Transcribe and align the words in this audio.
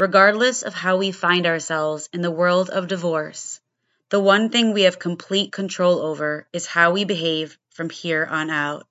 Regardless 0.00 0.62
of 0.62 0.72
how 0.72 0.96
we 0.96 1.12
find 1.12 1.46
ourselves 1.46 2.08
in 2.14 2.22
the 2.22 2.30
world 2.30 2.70
of 2.70 2.88
divorce, 2.88 3.60
the 4.08 4.18
one 4.18 4.48
thing 4.48 4.72
we 4.72 4.84
have 4.84 4.98
complete 4.98 5.52
control 5.52 6.00
over 6.00 6.48
is 6.54 6.64
how 6.64 6.92
we 6.92 7.04
behave 7.04 7.58
from 7.68 7.90
here 7.90 8.24
on 8.24 8.48
out. 8.48 8.86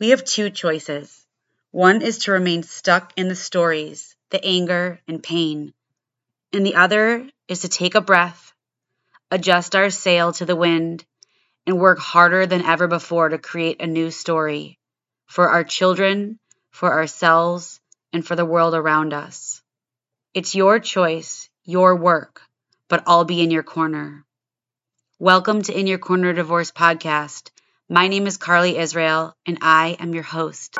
We 0.00 0.08
have 0.08 0.24
two 0.24 0.50
choices. 0.50 1.24
One 1.70 2.02
is 2.02 2.18
to 2.24 2.32
remain 2.32 2.64
stuck 2.64 3.12
in 3.16 3.28
the 3.28 3.36
stories, 3.36 4.16
the 4.30 4.44
anger, 4.44 5.00
and 5.06 5.22
pain. 5.22 5.72
And 6.52 6.66
the 6.66 6.74
other 6.74 7.30
is 7.46 7.60
to 7.60 7.68
take 7.68 7.94
a 7.94 8.00
breath, 8.00 8.52
adjust 9.30 9.76
our 9.76 9.90
sail 9.90 10.32
to 10.32 10.44
the 10.44 10.56
wind, 10.56 11.04
and 11.64 11.78
work 11.78 12.00
harder 12.00 12.44
than 12.44 12.64
ever 12.64 12.88
before 12.88 13.28
to 13.28 13.38
create 13.38 13.80
a 13.80 13.86
new 13.86 14.10
story 14.10 14.80
for 15.26 15.50
our 15.50 15.62
children, 15.62 16.40
for 16.72 16.92
ourselves, 16.92 17.80
and 18.12 18.26
for 18.26 18.34
the 18.34 18.44
world 18.44 18.74
around 18.74 19.12
us. 19.12 19.62
It's 20.34 20.56
your 20.56 20.80
choice, 20.80 21.48
your 21.64 21.94
work, 21.94 22.42
but 22.88 23.04
I'll 23.06 23.24
be 23.24 23.40
in 23.40 23.52
your 23.52 23.62
corner. 23.62 24.24
Welcome 25.20 25.62
to 25.62 25.78
In 25.78 25.86
Your 25.86 25.98
Corner 25.98 26.32
Divorce 26.32 26.72
podcast. 26.72 27.50
My 27.88 28.08
name 28.08 28.26
is 28.26 28.36
Carly 28.36 28.76
Israel, 28.76 29.36
and 29.46 29.58
I 29.62 29.96
am 30.00 30.12
your 30.12 30.24
host. 30.24 30.74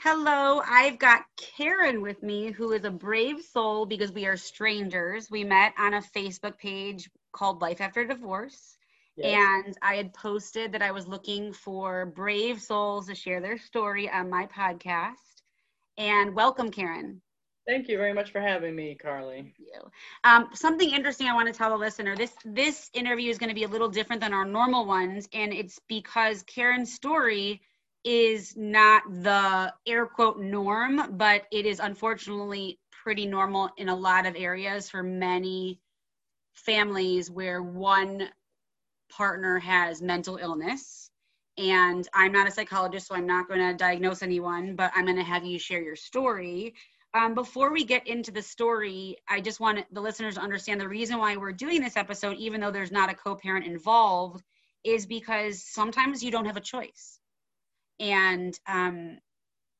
Hello, 0.00 0.60
I've 0.68 0.98
got 0.98 1.22
Karen 1.36 2.02
with 2.02 2.20
me, 2.20 2.50
who 2.50 2.72
is 2.72 2.82
a 2.82 2.90
brave 2.90 3.40
soul 3.40 3.86
because 3.86 4.10
we 4.10 4.26
are 4.26 4.36
strangers. 4.36 5.30
We 5.30 5.44
met 5.44 5.72
on 5.78 5.94
a 5.94 6.02
Facebook 6.02 6.58
page 6.58 7.08
called 7.30 7.62
Life 7.62 7.80
After 7.80 8.04
Divorce. 8.04 8.76
Yes. 9.16 9.38
And 9.64 9.78
I 9.80 9.94
had 9.94 10.14
posted 10.14 10.72
that 10.72 10.82
I 10.82 10.90
was 10.90 11.06
looking 11.06 11.52
for 11.52 12.06
brave 12.06 12.60
souls 12.60 13.06
to 13.06 13.14
share 13.14 13.40
their 13.40 13.58
story 13.58 14.10
on 14.10 14.30
my 14.30 14.46
podcast 14.46 15.31
and 15.98 16.34
welcome, 16.34 16.70
Karen. 16.70 17.20
Thank 17.66 17.88
you 17.88 17.96
very 17.96 18.12
much 18.12 18.32
for 18.32 18.40
having 18.40 18.74
me, 18.74 18.96
Carly. 19.00 19.36
Thank 19.42 19.54
Um, 20.24 20.48
something 20.52 20.90
interesting 20.90 21.28
I 21.28 21.34
want 21.34 21.46
to 21.46 21.54
tell 21.54 21.70
the 21.70 21.76
listener: 21.76 22.16
this 22.16 22.32
this 22.44 22.90
interview 22.92 23.30
is 23.30 23.38
going 23.38 23.50
to 23.50 23.54
be 23.54 23.64
a 23.64 23.68
little 23.68 23.88
different 23.88 24.20
than 24.20 24.34
our 24.34 24.44
normal 24.44 24.84
ones, 24.84 25.28
and 25.32 25.52
it's 25.52 25.78
because 25.88 26.42
Karen's 26.42 26.92
story 26.92 27.60
is 28.04 28.56
not 28.56 29.04
the 29.22 29.72
air 29.86 30.06
quote 30.06 30.40
norm, 30.40 31.16
but 31.16 31.44
it 31.52 31.66
is 31.66 31.78
unfortunately 31.78 32.80
pretty 32.90 33.26
normal 33.26 33.70
in 33.76 33.88
a 33.88 33.94
lot 33.94 34.26
of 34.26 34.34
areas 34.36 34.90
for 34.90 35.04
many 35.04 35.78
families 36.54 37.30
where 37.30 37.62
one 37.62 38.28
partner 39.08 39.60
has 39.60 40.02
mental 40.02 40.36
illness 40.36 41.11
and 41.58 42.08
I'm 42.14 42.32
not 42.32 42.48
a 42.48 42.50
psychologist, 42.50 43.08
so 43.08 43.14
I'm 43.14 43.26
not 43.26 43.48
going 43.48 43.60
to 43.60 43.74
diagnose 43.74 44.22
anyone, 44.22 44.74
but 44.74 44.92
I'm 44.94 45.04
going 45.04 45.16
to 45.16 45.22
have 45.22 45.44
you 45.44 45.58
share 45.58 45.82
your 45.82 45.96
story. 45.96 46.74
Um, 47.14 47.34
before 47.34 47.72
we 47.72 47.84
get 47.84 48.06
into 48.06 48.30
the 48.30 48.40
story, 48.40 49.16
I 49.28 49.40
just 49.40 49.60
want 49.60 49.84
the 49.92 50.00
listeners 50.00 50.36
to 50.36 50.40
understand 50.40 50.80
the 50.80 50.88
reason 50.88 51.18
why 51.18 51.36
we're 51.36 51.52
doing 51.52 51.82
this 51.82 51.98
episode, 51.98 52.38
even 52.38 52.60
though 52.60 52.70
there's 52.70 52.92
not 52.92 53.10
a 53.10 53.14
co 53.14 53.34
parent 53.34 53.66
involved, 53.66 54.42
is 54.82 55.04
because 55.04 55.62
sometimes 55.62 56.24
you 56.24 56.30
don't 56.30 56.46
have 56.46 56.56
a 56.56 56.60
choice. 56.60 57.20
And 58.00 58.58
um, 58.66 59.18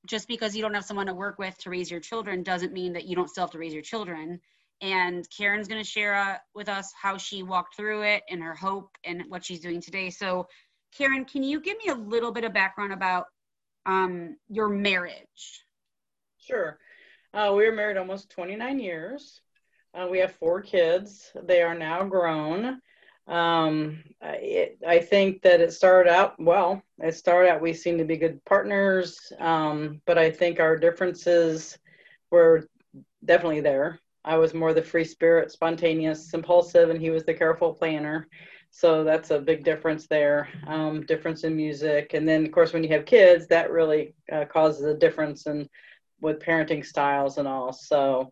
just 0.07 0.29
because 0.29 0.55
you 0.55 0.63
don't 0.63 0.75
have 0.75 0.85
someone 0.85 1.07
to 1.07 1.15
work 1.15 1.39
with 1.39 1.57
to 1.59 1.71
raise 1.71 1.91
your 1.91 2.01
children 2.01 2.43
doesn't 2.43 2.73
mean 2.73 2.93
that 2.93 3.07
you 3.07 3.17
don't 3.17 3.31
still 3.31 3.45
have 3.45 3.51
to 3.53 3.59
raise 3.59 3.73
your 3.73 3.83
children. 3.83 4.41
And 4.81 5.27
Karen's 5.31 5.69
going 5.69 5.83
to 5.83 5.89
share 5.89 6.15
uh, 6.15 6.37
with 6.55 6.69
us 6.69 6.93
how 7.01 7.17
she 7.17 7.43
walked 7.43 7.77
through 7.77 8.03
it 8.03 8.25
and 8.29 8.43
her 8.43 8.55
hope 8.55 8.91
and 9.05 9.23
what 9.29 9.45
she's 9.45 9.61
doing 9.61 9.81
today. 9.81 10.11
So, 10.11 10.49
Karen, 10.97 11.25
can 11.25 11.43
you 11.43 11.61
give 11.61 11.79
me 11.79 11.91
a 11.91 11.95
little 11.95 12.33
bit 12.33 12.45
of 12.45 12.53
background 12.53 12.93
about 12.93 13.27
um, 13.87 14.37
your 14.49 14.69
marriage? 14.69 15.65
Sure. 16.39 16.79
Uh, 17.35 17.53
we 17.57 17.65
were 17.65 17.73
married 17.73 17.97
almost 17.97 18.31
29 18.31 18.79
years. 18.79 19.41
Uh, 19.95 20.07
we 20.11 20.19
have 20.19 20.33
four 20.33 20.61
kids. 20.61 21.31
They 21.45 21.63
are 21.63 21.75
now 21.75 22.05
grown. 22.05 22.81
Um, 23.27 24.03
it, 24.21 24.79
I 24.87 24.99
think 24.99 25.43
that 25.43 25.61
it 25.61 25.73
started 25.73 26.11
out 26.11 26.35
well. 26.39 26.83
It 26.99 27.15
started 27.15 27.51
out 27.51 27.63
we 27.63 27.73
seemed 27.73 27.99
to 27.99 28.05
be 28.05 28.17
good 28.17 28.45
partners, 28.45 29.33
um, 29.39 30.01
but 30.07 30.19
I 30.19 30.31
think 30.31 30.61
our 30.61 30.77
differences 30.77 31.79
were 32.31 32.69
definitely 33.25 33.61
there. 33.61 34.01
I 34.25 34.37
was 34.37 34.55
more 34.55 34.75
the 34.75 34.83
free 34.83 35.05
spirit, 35.05 35.53
spontaneous, 35.53 36.33
impulsive, 36.35 36.91
and 36.91 37.01
he 37.01 37.11
was 37.11 37.25
the 37.25 37.35
careful 37.35 37.75
planner. 37.75 38.29
So 38.75 39.05
that's 39.05 39.31
a 39.31 39.39
big 39.39 39.65
difference 39.65 40.07
there. 40.07 40.49
Um, 40.67 41.05
difference 41.05 41.45
in 41.45 41.55
music, 41.55 42.15
and 42.15 42.27
then 42.27 42.47
of 42.47 42.53
course 42.53 42.73
when 42.73 42.83
you 42.83 42.89
have 42.89 43.05
kids, 43.05 43.47
that 43.49 43.71
really 43.71 44.15
uh, 44.33 44.47
causes 44.47 44.83
a 44.87 44.97
difference 44.97 45.47
in 45.47 45.69
with 46.23 46.41
parenting 46.41 46.85
styles 46.85 47.37
and 47.37 47.47
all. 47.47 47.75
So, 47.75 48.31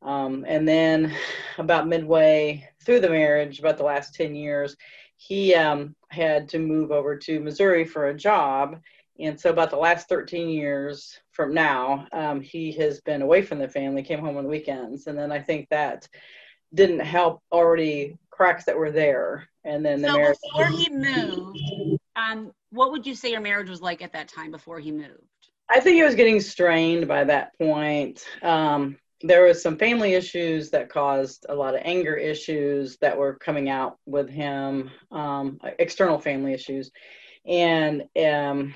um, 0.00 0.46
and 0.48 0.66
then 0.66 1.14
about 1.58 1.88
midway 1.88 2.66
through 2.84 3.00
the 3.00 3.10
marriage, 3.10 3.58
about 3.58 3.76
the 3.76 3.84
last 3.84 4.14
ten 4.14 4.34
years, 4.34 4.76
he 5.18 5.54
um, 5.54 5.94
had 6.08 6.48
to 6.48 6.58
move 6.58 6.90
over 6.90 7.14
to 7.18 7.40
Missouri 7.40 7.84
for 7.84 8.08
a 8.08 8.16
job. 8.16 8.80
And 9.20 9.38
so, 9.38 9.50
about 9.50 9.68
the 9.68 9.76
last 9.76 10.08
13 10.08 10.48
years 10.48 11.20
from 11.32 11.52
now, 11.52 12.06
um, 12.12 12.40
he 12.40 12.72
has 12.72 13.02
been 13.02 13.20
away 13.20 13.42
from 13.42 13.58
the 13.58 13.68
family, 13.68 14.02
came 14.02 14.20
home 14.20 14.38
on 14.38 14.48
weekends. 14.48 15.06
And 15.06 15.18
then 15.18 15.30
I 15.30 15.38
think 15.38 15.68
that 15.68 16.08
didn't 16.72 17.00
help 17.00 17.42
already 17.52 18.16
cracks 18.30 18.64
that 18.64 18.78
were 18.78 18.90
there 18.90 19.48
and 19.64 19.84
then 19.84 20.02
the 20.02 20.08
so 20.08 20.16
marriage 20.16 20.38
before 20.42 20.68
he 20.70 20.88
moved 20.88 21.58
um 22.16 22.52
what 22.70 22.90
would 22.90 23.06
you 23.06 23.14
say 23.14 23.30
your 23.30 23.40
marriage 23.40 23.68
was 23.68 23.80
like 23.80 24.02
at 24.02 24.12
that 24.12 24.28
time 24.28 24.50
before 24.50 24.78
he 24.78 24.90
moved? 24.90 25.22
I 25.68 25.80
think 25.80 25.98
it 25.98 26.04
was 26.04 26.14
getting 26.14 26.40
strained 26.40 27.06
by 27.08 27.24
that 27.24 27.56
point. 27.58 28.24
Um 28.42 28.98
there 29.24 29.44
was 29.44 29.62
some 29.62 29.78
family 29.78 30.14
issues 30.14 30.70
that 30.70 30.88
caused 30.88 31.46
a 31.48 31.54
lot 31.54 31.76
of 31.76 31.82
anger 31.84 32.16
issues 32.16 32.96
that 32.98 33.16
were 33.16 33.34
coming 33.34 33.68
out 33.68 33.98
with 34.06 34.28
him 34.28 34.90
um 35.10 35.58
external 35.78 36.18
family 36.18 36.52
issues. 36.52 36.90
And 37.46 38.04
um 38.16 38.74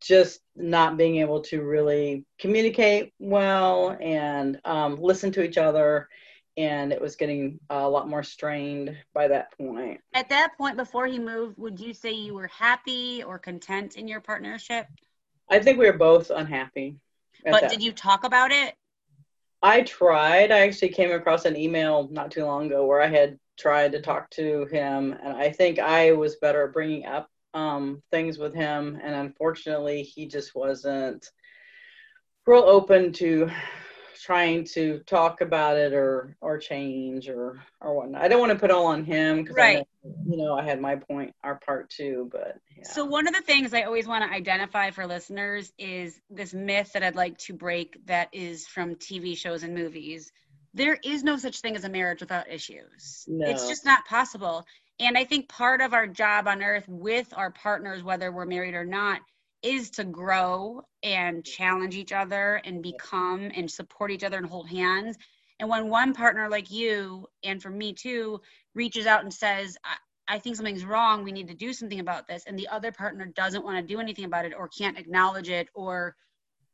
just 0.00 0.40
not 0.56 0.96
being 0.96 1.16
able 1.16 1.40
to 1.42 1.62
really 1.62 2.24
communicate 2.38 3.12
well 3.18 3.96
and 4.00 4.60
um, 4.64 5.00
listen 5.00 5.30
to 5.32 5.42
each 5.42 5.58
other 5.58 6.08
and 6.56 6.92
it 6.92 7.00
was 7.00 7.16
getting 7.16 7.58
a 7.70 7.88
lot 7.88 8.08
more 8.08 8.22
strained 8.22 8.96
by 9.12 9.28
that 9.28 9.56
point. 9.56 10.00
At 10.14 10.28
that 10.28 10.56
point, 10.56 10.76
before 10.76 11.06
he 11.06 11.18
moved, 11.18 11.58
would 11.58 11.80
you 11.80 11.92
say 11.92 12.12
you 12.12 12.34
were 12.34 12.46
happy 12.48 13.22
or 13.24 13.38
content 13.38 13.96
in 13.96 14.06
your 14.06 14.20
partnership? 14.20 14.86
I 15.50 15.58
think 15.58 15.78
we 15.78 15.86
were 15.86 15.98
both 15.98 16.30
unhappy. 16.30 16.96
But 17.44 17.68
did 17.68 17.82
you 17.82 17.92
talk 17.92 18.24
about 18.24 18.50
it? 18.50 18.74
I 19.62 19.82
tried. 19.82 20.52
I 20.52 20.60
actually 20.60 20.90
came 20.90 21.10
across 21.10 21.44
an 21.44 21.56
email 21.56 22.08
not 22.10 22.30
too 22.30 22.44
long 22.44 22.66
ago 22.66 22.86
where 22.86 23.00
I 23.00 23.08
had 23.08 23.38
tried 23.58 23.92
to 23.92 24.00
talk 24.00 24.30
to 24.30 24.66
him, 24.66 25.16
and 25.22 25.36
I 25.36 25.50
think 25.50 25.78
I 25.78 26.12
was 26.12 26.36
better 26.36 26.66
at 26.66 26.72
bringing 26.72 27.06
up 27.06 27.28
um, 27.54 28.02
things 28.10 28.38
with 28.38 28.54
him, 28.54 28.98
and 29.02 29.14
unfortunately, 29.14 30.02
he 30.02 30.26
just 30.26 30.54
wasn't 30.54 31.26
real 32.46 32.62
open 32.62 33.12
to 33.14 33.50
trying 34.20 34.64
to 34.64 35.00
talk 35.06 35.40
about 35.40 35.76
it 35.76 35.92
or 35.92 36.36
or 36.40 36.58
change 36.58 37.28
or 37.28 37.60
or 37.80 37.94
whatnot. 37.94 38.22
I 38.22 38.28
don't 38.28 38.40
want 38.40 38.52
to 38.52 38.58
put 38.58 38.70
all 38.70 38.86
on 38.86 39.04
him 39.04 39.42
because 39.42 39.56
right. 39.56 39.78
I 39.78 40.08
you 40.26 40.36
know 40.36 40.54
I 40.54 40.62
had 40.62 40.80
my 40.80 40.96
point, 40.96 41.34
our 41.42 41.56
part 41.56 41.90
too. 41.90 42.28
But 42.30 42.58
yeah. 42.76 42.84
so 42.84 43.04
one 43.04 43.26
of 43.26 43.34
the 43.34 43.42
things 43.42 43.74
I 43.74 43.82
always 43.82 44.06
want 44.06 44.24
to 44.24 44.30
identify 44.30 44.90
for 44.90 45.06
listeners 45.06 45.72
is 45.78 46.20
this 46.30 46.54
myth 46.54 46.92
that 46.94 47.02
I'd 47.02 47.16
like 47.16 47.38
to 47.38 47.54
break 47.54 47.98
that 48.06 48.28
is 48.32 48.66
from 48.66 48.94
TV 48.96 49.36
shows 49.36 49.62
and 49.62 49.74
movies. 49.74 50.32
There 50.72 50.98
is 51.04 51.22
no 51.22 51.36
such 51.36 51.60
thing 51.60 51.76
as 51.76 51.84
a 51.84 51.88
marriage 51.88 52.20
without 52.20 52.50
issues. 52.50 53.24
No. 53.28 53.48
It's 53.48 53.68
just 53.68 53.84
not 53.84 54.04
possible. 54.06 54.66
And 55.00 55.16
I 55.18 55.24
think 55.24 55.48
part 55.48 55.80
of 55.80 55.92
our 55.92 56.06
job 56.06 56.46
on 56.46 56.62
earth 56.62 56.84
with 56.88 57.32
our 57.36 57.50
partners, 57.50 58.02
whether 58.02 58.30
we're 58.30 58.46
married 58.46 58.74
or 58.74 58.84
not, 58.84 59.20
is 59.64 59.90
to 59.90 60.04
grow 60.04 60.82
and 61.02 61.44
challenge 61.44 61.96
each 61.96 62.12
other 62.12 62.60
and 62.64 62.82
become 62.82 63.50
and 63.56 63.68
support 63.70 64.10
each 64.10 64.22
other 64.22 64.36
and 64.36 64.46
hold 64.46 64.68
hands. 64.68 65.16
And 65.58 65.68
when 65.68 65.88
one 65.88 66.12
partner 66.12 66.48
like 66.48 66.70
you, 66.70 67.26
and 67.42 67.62
for 67.62 67.70
me 67.70 67.94
too, 67.94 68.40
reaches 68.74 69.06
out 69.06 69.22
and 69.22 69.32
says, 69.32 69.76
I, 69.82 70.34
I 70.36 70.38
think 70.38 70.56
something's 70.56 70.84
wrong, 70.84 71.24
we 71.24 71.32
need 71.32 71.48
to 71.48 71.54
do 71.54 71.72
something 71.72 72.00
about 72.00 72.28
this, 72.28 72.44
and 72.46 72.58
the 72.58 72.68
other 72.68 72.92
partner 72.92 73.26
doesn't 73.26 73.64
want 73.64 73.76
to 73.76 73.94
do 73.94 74.00
anything 74.00 74.24
about 74.24 74.44
it 74.44 74.52
or 74.56 74.68
can't 74.68 74.98
acknowledge 74.98 75.48
it 75.48 75.68
or 75.74 76.14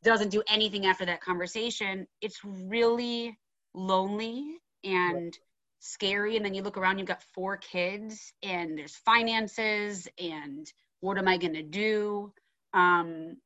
doesn't 0.02 0.30
do 0.30 0.42
anything 0.48 0.86
after 0.86 1.04
that 1.06 1.20
conversation, 1.20 2.06
it's 2.20 2.40
really 2.44 3.38
lonely 3.74 4.56
and 4.82 5.38
scary. 5.80 6.36
And 6.36 6.44
then 6.44 6.54
you 6.54 6.62
look 6.62 6.78
around, 6.78 6.98
you've 6.98 7.08
got 7.08 7.22
four 7.34 7.56
kids, 7.56 8.32
and 8.42 8.78
there's 8.78 8.96
finances, 8.96 10.08
and 10.18 10.66
what 11.00 11.18
am 11.18 11.28
I 11.28 11.36
going 11.36 11.54
to 11.54 11.62
do? 11.62 12.32
Um, 12.74 13.36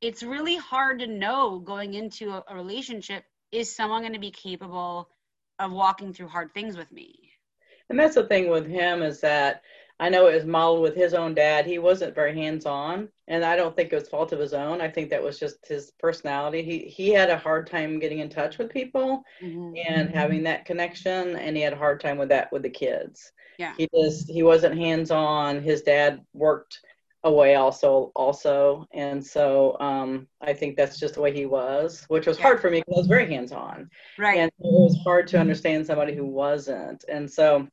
it's 0.00 0.22
really 0.22 0.56
hard 0.56 1.00
to 1.00 1.06
know 1.06 1.58
going 1.58 1.94
into 1.94 2.30
a, 2.30 2.44
a 2.48 2.54
relationship 2.54 3.24
is 3.50 3.74
someone 3.74 4.02
going 4.02 4.14
to 4.14 4.18
be 4.18 4.30
capable 4.30 5.08
of 5.58 5.72
walking 5.72 6.12
through 6.12 6.28
hard 6.28 6.52
things 6.54 6.76
with 6.76 6.90
me 6.90 7.32
and 7.92 7.98
that's 7.98 8.14
the 8.14 8.24
thing 8.24 8.48
with 8.48 8.66
him 8.66 9.02
is 9.02 9.20
that 9.20 9.62
I 10.00 10.08
know 10.08 10.26
it 10.26 10.34
was 10.34 10.46
modeled 10.46 10.80
with 10.80 10.96
his 10.96 11.12
own 11.12 11.34
dad. 11.34 11.66
He 11.66 11.78
wasn't 11.78 12.14
very 12.14 12.34
hands 12.34 12.64
on, 12.64 13.08
and 13.28 13.44
I 13.44 13.54
don't 13.54 13.76
think 13.76 13.92
it 13.92 13.96
was 13.96 14.08
fault 14.08 14.32
of 14.32 14.40
his 14.40 14.54
own. 14.54 14.80
I 14.80 14.88
think 14.88 15.10
that 15.10 15.22
was 15.22 15.38
just 15.38 15.68
his 15.68 15.92
personality. 16.00 16.62
He 16.62 16.78
he 16.88 17.10
had 17.10 17.28
a 17.28 17.36
hard 17.36 17.68
time 17.68 17.98
getting 17.98 18.20
in 18.20 18.30
touch 18.30 18.58
with 18.58 18.72
people 18.72 19.22
mm-hmm. 19.40 19.74
and 19.86 20.10
having 20.10 20.42
that 20.44 20.64
connection, 20.64 21.36
and 21.36 21.54
he 21.54 21.62
had 21.62 21.74
a 21.74 21.76
hard 21.76 22.00
time 22.00 22.18
with 22.18 22.30
that 22.30 22.50
with 22.50 22.62
the 22.62 22.70
kids. 22.70 23.30
Yeah, 23.58 23.74
he 23.76 23.88
just 23.94 24.28
he 24.28 24.42
wasn't 24.42 24.78
hands 24.78 25.10
on. 25.10 25.62
His 25.62 25.82
dad 25.82 26.24
worked 26.32 26.80
away 27.24 27.54
also 27.54 28.10
also 28.16 28.86
and 28.92 29.24
so 29.24 29.76
um, 29.78 30.26
i 30.40 30.52
think 30.52 30.76
that's 30.76 30.98
just 30.98 31.14
the 31.14 31.20
way 31.20 31.32
he 31.32 31.46
was 31.46 32.04
which 32.08 32.26
was 32.26 32.36
yeah. 32.36 32.42
hard 32.42 32.60
for 32.60 32.68
me 32.68 32.80
because 32.80 32.96
i 32.96 32.98
was 32.98 33.06
very 33.06 33.32
hands 33.32 33.52
on 33.52 33.88
right 34.18 34.38
and 34.38 34.48
it 34.48 34.54
was 34.58 34.98
hard 35.04 35.28
to 35.28 35.38
understand 35.38 35.86
somebody 35.86 36.14
who 36.14 36.26
wasn't 36.26 37.04
and 37.08 37.30
so 37.30 37.66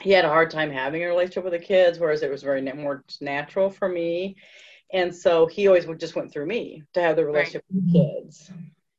he 0.00 0.10
had 0.10 0.24
a 0.24 0.28
hard 0.28 0.50
time 0.50 0.70
having 0.70 1.02
a 1.02 1.06
relationship 1.06 1.44
with 1.44 1.52
the 1.52 1.58
kids, 1.58 1.98
whereas 1.98 2.22
it 2.22 2.30
was 2.30 2.42
very 2.42 2.62
more 2.72 3.04
natural 3.20 3.70
for 3.70 3.88
me. 3.88 4.36
And 4.92 5.14
so 5.14 5.46
he 5.46 5.68
always 5.68 5.86
just 5.98 6.16
went 6.16 6.32
through 6.32 6.46
me 6.46 6.82
to 6.94 7.00
have 7.00 7.16
the 7.16 7.24
relationship 7.24 7.64
right. 7.70 7.82
with 7.82 7.92
kids. 7.92 8.50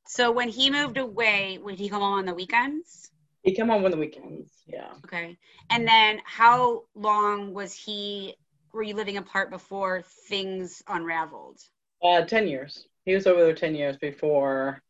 So 0.05 0.31
when 0.31 0.49
he 0.49 0.69
moved 0.69 0.97
away, 0.97 1.59
would 1.61 1.79
he 1.79 1.89
come 1.89 2.01
home 2.01 2.19
on 2.19 2.25
the 2.25 2.33
weekends? 2.33 3.11
He'd 3.43 3.55
come 3.55 3.69
home 3.69 3.83
on 3.85 3.91
the 3.91 3.97
weekends, 3.97 4.51
yeah. 4.67 4.91
Okay. 5.03 5.37
And 5.69 5.87
then 5.87 6.21
how 6.23 6.83
long 6.95 7.53
was 7.53 7.73
he, 7.73 8.35
were 8.73 8.83
you 8.83 8.95
living 8.95 9.17
apart 9.17 9.49
before 9.49 10.03
things 10.27 10.81
unraveled? 10.87 11.59
Uh, 12.03 12.21
10 12.21 12.47
years. 12.47 12.87
He 13.05 13.13
was 13.13 13.27
over 13.27 13.43
there 13.43 13.53
10 13.53 13.75
years 13.75 13.97
before, 13.97 14.81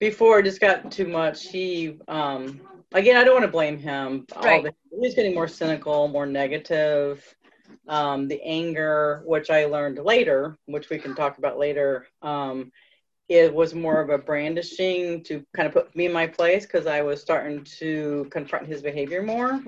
before 0.00 0.40
it 0.40 0.44
just 0.44 0.60
got 0.60 0.90
too 0.90 1.06
much. 1.06 1.48
He, 1.48 1.98
um, 2.08 2.60
again, 2.92 3.16
I 3.16 3.24
don't 3.24 3.34
want 3.34 3.44
to 3.44 3.50
blame 3.50 3.78
him. 3.78 4.26
Right. 4.42 4.64
The, 4.64 4.74
he's 5.00 5.14
getting 5.14 5.34
more 5.34 5.48
cynical, 5.48 6.08
more 6.08 6.26
negative. 6.26 7.24
Um, 7.88 8.28
the 8.28 8.40
anger, 8.42 9.22
which 9.24 9.50
I 9.50 9.64
learned 9.64 9.98
later, 9.98 10.56
which 10.66 10.90
we 10.90 10.98
can 10.98 11.14
talk 11.14 11.38
about 11.38 11.58
later, 11.58 12.06
um, 12.20 12.70
it 13.28 13.52
was 13.52 13.74
more 13.74 14.00
of 14.00 14.10
a 14.10 14.18
brandishing 14.18 15.22
to 15.24 15.44
kind 15.56 15.66
of 15.66 15.72
put 15.72 15.94
me 15.96 16.06
in 16.06 16.12
my 16.12 16.26
place 16.26 16.66
because 16.66 16.86
I 16.86 17.02
was 17.02 17.20
starting 17.20 17.64
to 17.78 18.26
confront 18.30 18.66
his 18.66 18.82
behavior 18.82 19.22
more. 19.22 19.60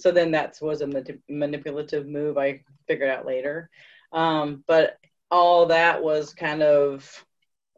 So 0.00 0.10
then 0.10 0.30
that 0.32 0.58
was 0.60 0.80
a 0.80 1.04
manipulative 1.28 2.06
move 2.06 2.38
I 2.38 2.62
figured 2.86 3.10
out 3.10 3.26
later. 3.26 3.70
Um, 4.12 4.64
but 4.66 4.98
all 5.30 5.66
that 5.66 6.02
was 6.02 6.34
kind 6.34 6.62
of 6.62 7.24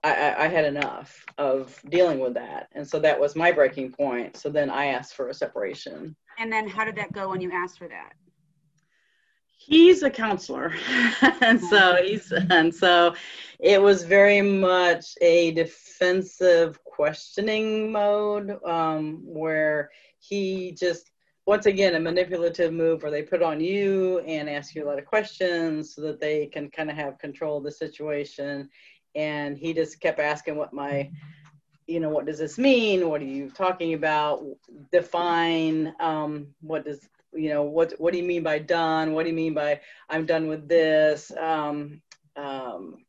I, 0.05 0.47
I, 0.47 0.49
had 0.49 0.65
enough 0.65 1.25
of 1.39 1.81
dealing 1.89 2.19
with 2.19 2.35
that. 2.35 2.69
And 2.73 2.89
so 2.89 2.99
that 2.99 3.21
was 3.21 3.37
my 3.37 3.53
breaking 3.53 3.93
point. 3.93 4.37
So 4.37 4.49
then 4.49 4.69
I 4.69 4.87
asked 4.87 5.15
for 5.15 5.29
a 5.29 5.35
separation. 5.35 6.17
And 6.39 6.53
then 6.53 6.67
how 6.69 6.85
did 6.85 6.97
that 6.97 7.13
go 7.13 7.29
when 7.29 7.41
you 7.41 7.53
asked 7.53 7.79
for 7.79 7.87
that? 7.87 8.15
He's 9.57 10.03
a 10.03 10.11
counselor. 10.11 10.75
and 11.41 11.61
so 11.61 11.99
he's, 12.03 12.33
and 12.33 12.75
so 12.75 13.15
it 13.61 13.81
was 13.81 14.03
very 14.03 14.43
much 14.43 15.15
a 15.21 15.53
defensive 15.53 16.83
questioning 16.83 17.93
mode 17.93 18.59
um, 18.65 19.21
where 19.25 19.91
he 20.19 20.73
just, 20.73 21.12
once 21.45 21.67
again, 21.67 21.97
a 21.97 22.01
manipulative 22.01 22.73
move 22.73 23.03
where 23.03 23.11
they 23.11 23.23
put 23.23 23.43
on 23.43 23.61
you 23.61 24.21
and 24.21 24.49
ask 24.49 24.75
you 24.75 24.85
a 24.85 24.89
lot 24.89 24.99
of 24.99 25.05
questions 25.05 25.95
so 25.95 26.01
that 26.03 26.21
they 26.21 26.47
can 26.47 26.71
kind 26.71 26.91
of 26.91 26.97
have 26.97 27.19
control 27.19 27.59
of 27.59 27.65
the 27.65 27.71
situation. 27.71 28.69
And 29.15 29.59
he 29.59 29.75
just 29.75 30.01
kept 30.01 30.21
asking 30.21 30.57
what 30.57 30.73
my 30.73 31.11
you 31.89 31.99
know 31.99 32.09
what 32.09 32.27
does 32.27 32.39
this 32.39 32.59
mean? 32.59 33.09
What 33.09 33.21
are 33.21 33.27
you 33.27 33.51
talking 33.51 33.95
about? 33.95 34.45
Define 34.93 35.95
um, 35.99 36.47
what 36.61 36.85
does 36.85 37.09
you 37.35 37.51
know 37.51 37.63
what 37.65 37.93
what 37.99 38.13
do 38.13 38.19
you 38.19 38.25
mean 38.25 38.45
by 38.45 38.59
done? 38.59 39.13
What 39.13 39.25
do 39.25 39.31
you 39.31 39.35
mean 39.35 39.55
by 39.55 39.81
i'm 40.09 40.25
done 40.25 40.47
with 40.47 40.69
this? 40.69 41.33
Um, 41.37 42.01
um, 42.37 43.05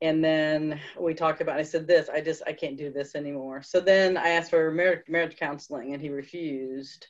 and 0.00 0.24
then 0.24 0.80
we 0.98 1.14
talked 1.14 1.40
about 1.40 1.58
i 1.58 1.62
said 1.62 1.86
this 1.86 2.10
i 2.10 2.20
just 2.20 2.42
i 2.46 2.52
can't 2.52 2.76
do 2.76 2.90
this 2.90 3.14
anymore. 3.14 3.62
So 3.62 3.80
then 3.80 4.16
i 4.16 4.30
asked 4.30 4.50
for 4.50 4.70
marriage, 4.70 5.04
marriage 5.08 5.36
counseling 5.36 5.92
and 5.92 6.02
he 6.02 6.08
refused 6.08 7.06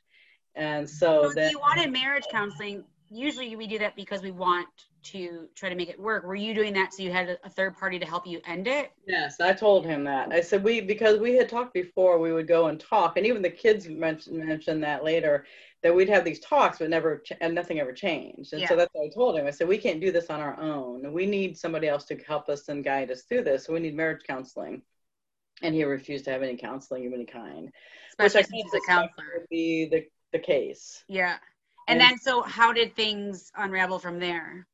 and 0.57 0.87
mm-hmm. 0.87 0.97
so, 0.97 1.29
so 1.29 1.33
then 1.35 1.51
you 1.51 1.61
wanted 1.61 1.93
marriage 1.93 2.25
counseling 2.31 2.85
usually 3.11 3.55
we 3.57 3.67
do 3.67 3.79
that 3.79 3.97
because 3.97 4.23
we 4.23 4.31
want 4.31 4.69
to 5.03 5.49
try 5.55 5.69
to 5.69 5.75
make 5.75 5.89
it 5.89 6.01
work. 6.01 6.25
Were 6.25 6.35
you 6.35 6.55
doing 6.55 6.73
that 6.75 6.93
so 6.93 7.03
you 7.03 7.13
had 7.13 7.39
a 7.45 7.51
third 7.51 7.77
party 7.77 7.99
to 7.99 8.07
help 8.07 8.27
you 8.27 8.41
end 8.47 8.67
it? 8.67 8.93
Yes, 9.07 9.41
I 9.41 9.53
told 9.53 9.87
him 9.87 10.03
that. 10.05 10.33
I 10.33 10.41
said 10.41 10.65
we 10.65 10.81
because 10.81 11.19
we 11.19 11.37
had 11.37 11.49
talked 11.49 11.75
before 11.75 12.19
we 12.19 12.33
would 12.33 12.49
go 12.49 12.67
and 12.67 12.81
talk, 12.81 13.17
and 13.17 13.27
even 13.27 13.43
the 13.43 13.51
kids 13.51 13.89
mentioned 13.89 14.45
mentioned 14.45 14.83
that 14.83 15.05
later 15.05 15.47
that 15.83 15.95
we'd 15.95 16.09
have 16.09 16.25
these 16.25 16.41
talks, 16.41 16.79
but 16.79 16.91
never 16.91 17.23
and 17.41 17.55
nothing 17.55 17.79
ever 17.79 17.93
changed. 17.93 18.53
And 18.53 18.63
yeah. 18.63 18.69
so 18.69 18.77
that's 18.77 18.91
what 18.93 19.07
I 19.07 19.15
told 19.15 19.39
him. 19.39 19.47
I 19.47 19.51
said 19.51 19.69
we 19.69 19.79
can't 19.79 20.01
do 20.01 20.11
this 20.11 20.31
on 20.31 20.41
our 20.41 20.59
own. 20.59 21.13
We 21.13 21.27
need 21.27 21.57
somebody 21.57 21.87
else 21.87 22.05
to 22.07 22.17
help 22.17 22.49
us 22.49 22.69
and 22.69 22.83
guide 22.83 23.11
us 23.11 23.23
through 23.23 23.45
this. 23.45 23.67
So 23.67 23.75
we 23.75 23.81
need 23.81 23.95
marriage 23.95 24.25
counseling. 24.27 24.83
And 25.63 25.75
he 25.75 25.85
refused 25.85 26.27
to 26.27 26.33
have 26.33 26.43
any 26.43 26.57
counseling 26.57 27.07
of 27.07 27.15
any 27.15 27.25
kind. 27.25 27.71
Especially 28.11 28.41
which 28.41 28.47
I 28.47 28.51
think 28.51 28.67
a 28.75 28.87
counselor 28.87 29.25
would 29.39 29.49
be 29.49 29.89
the 29.89 30.07
the 30.37 30.45
case. 30.45 31.05
Yeah. 31.09 31.37
And, 31.89 32.01
and 32.01 32.01
then 32.01 32.19
so 32.19 32.43
how 32.43 32.73
did 32.73 32.95
things 32.95 33.51
unravel 33.57 33.99
from 33.99 34.19
there? 34.19 34.67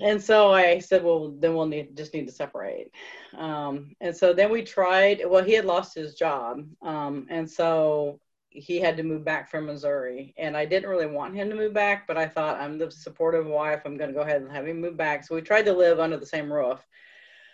and 0.00 0.22
so 0.22 0.52
I 0.52 0.78
said, 0.78 1.02
well, 1.02 1.34
then 1.38 1.54
we'll 1.54 1.66
need 1.66 1.96
just 1.96 2.14
need 2.14 2.26
to 2.26 2.32
separate. 2.32 2.92
Um, 3.36 3.96
and 4.00 4.16
so 4.16 4.32
then 4.32 4.50
we 4.50 4.62
tried. 4.62 5.22
Well, 5.26 5.44
he 5.44 5.54
had 5.54 5.64
lost 5.64 5.94
his 5.94 6.14
job, 6.14 6.64
um, 6.82 7.26
and 7.30 7.50
so 7.50 8.20
he 8.50 8.78
had 8.78 8.96
to 8.96 9.02
move 9.02 9.24
back 9.24 9.50
from 9.50 9.66
Missouri. 9.66 10.34
And 10.38 10.56
I 10.56 10.64
didn't 10.64 10.88
really 10.88 11.06
want 11.06 11.34
him 11.34 11.50
to 11.50 11.56
move 11.56 11.74
back, 11.74 12.06
but 12.06 12.16
I 12.16 12.26
thought 12.26 12.60
I'm 12.60 12.78
the 12.78 12.90
supportive 12.90 13.46
wife. 13.46 13.82
I'm 13.84 13.96
going 13.96 14.10
to 14.10 14.14
go 14.14 14.22
ahead 14.22 14.40
and 14.40 14.50
have 14.50 14.66
him 14.66 14.80
move 14.80 14.96
back. 14.96 15.24
So 15.24 15.34
we 15.34 15.42
tried 15.42 15.66
to 15.66 15.72
live 15.72 15.98
under 15.98 16.16
the 16.16 16.26
same 16.26 16.52
roof 16.52 16.84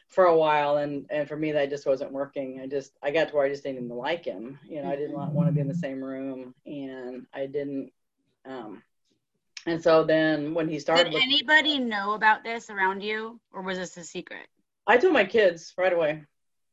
for 0.09 0.27
a 0.27 0.37
while, 0.37 0.77
and 0.77 1.07
and 1.11 1.29
for 1.29 1.37
me 1.37 1.53
that 1.53 1.71
just 1.71 1.87
wasn't 1.87 2.13
working. 2.13 2.61
I 2.61 2.67
just 2.67 2.93
I 3.03 3.11
got 3.11 3.29
to 3.29 3.35
where 3.37 3.47
I 3.47 3.49
just 3.49 3.65
didn't 3.65 3.85
even 3.85 3.97
like 3.97 4.25
him. 4.25 4.59
You 4.67 4.83
know, 4.83 4.91
I 4.91 4.97
didn't 4.97 5.17
want 5.17 5.49
to 5.49 5.53
be 5.53 5.61
in 5.61 5.69
the 5.69 5.75
same 5.75 6.03
room, 6.03 6.55
and 6.67 7.27
I 7.35 7.47
didn't. 7.47 7.93
Um, 8.47 8.83
and 9.67 9.83
so 9.83 10.05
then 10.05 10.55
when 10.55 10.69
he 10.69 10.79
started, 10.79 11.11
did 11.13 11.23
anybody 11.23 11.79
know 11.79 12.13
about 12.13 12.45
this 12.45 12.71
around 12.71 13.03
you, 13.03 13.41
or 13.53 13.63
was 13.63 13.79
this 13.79 13.97
a 13.97 14.05
secret? 14.05 14.47
I 14.87 14.99
told 14.99 15.15
my 15.15 15.25
kids 15.25 15.73
right 15.79 15.93
away. 15.93 16.23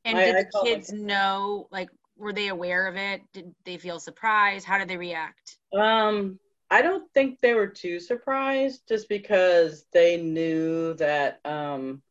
And 0.03 0.17
I, 0.17 0.25
did 0.25 0.35
I 0.35 0.43
the 0.43 0.61
kids 0.65 0.91
know? 0.91 1.67
Like, 1.71 1.89
were 2.17 2.33
they 2.33 2.49
aware 2.49 2.87
of 2.87 2.97
it? 2.97 3.21
Did 3.33 3.53
they 3.65 3.77
feel 3.77 3.99
surprised? 3.99 4.65
How 4.65 4.77
did 4.77 4.87
they 4.87 4.97
react? 4.97 5.57
Um, 5.73 6.39
I 6.69 6.81
don't 6.81 7.11
think 7.13 7.39
they 7.39 7.53
were 7.53 7.67
too 7.67 7.99
surprised, 7.99 8.87
just 8.87 9.07
because 9.09 9.85
they 9.93 10.21
knew 10.21 10.93
that. 10.95 11.39
Um, 11.45 12.01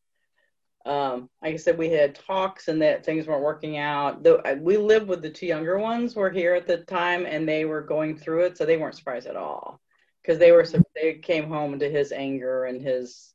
um, 0.87 1.29
like 1.43 1.55
I 1.55 1.57
said, 1.57 1.77
we 1.77 1.91
had 1.91 2.15
talks 2.15 2.69
and 2.69 2.81
that 2.81 3.05
things 3.05 3.27
weren't 3.27 3.43
working 3.43 3.77
out. 3.77 4.23
Though 4.23 4.43
we 4.59 4.79
lived 4.79 5.09
with 5.09 5.21
the 5.21 5.31
two 5.31 5.47
younger 5.47 5.79
ones 5.79 6.17
were 6.17 6.31
here 6.31 6.55
at 6.55 6.67
the 6.67 6.79
time, 6.79 7.27
and 7.27 7.47
they 7.47 7.65
were 7.67 7.83
going 7.83 8.17
through 8.17 8.45
it, 8.45 8.57
so 8.57 8.65
they 8.65 8.79
weren't 8.79 8.95
surprised 8.97 9.27
at 9.27 9.37
all. 9.37 9.81
Because 10.23 10.39
they 10.39 10.53
were 10.53 10.67
they 10.95 11.15
came 11.15 11.49
home 11.49 11.79
to 11.79 11.91
his 11.91 12.13
anger 12.13 12.65
and 12.65 12.81
his 12.81 13.35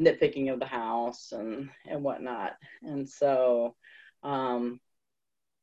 nitpicking 0.00 0.52
of 0.52 0.58
the 0.58 0.66
house 0.66 1.32
and 1.32 1.70
and 1.88 2.02
whatnot. 2.02 2.54
And 2.82 3.08
so 3.08 3.76
um 4.24 4.80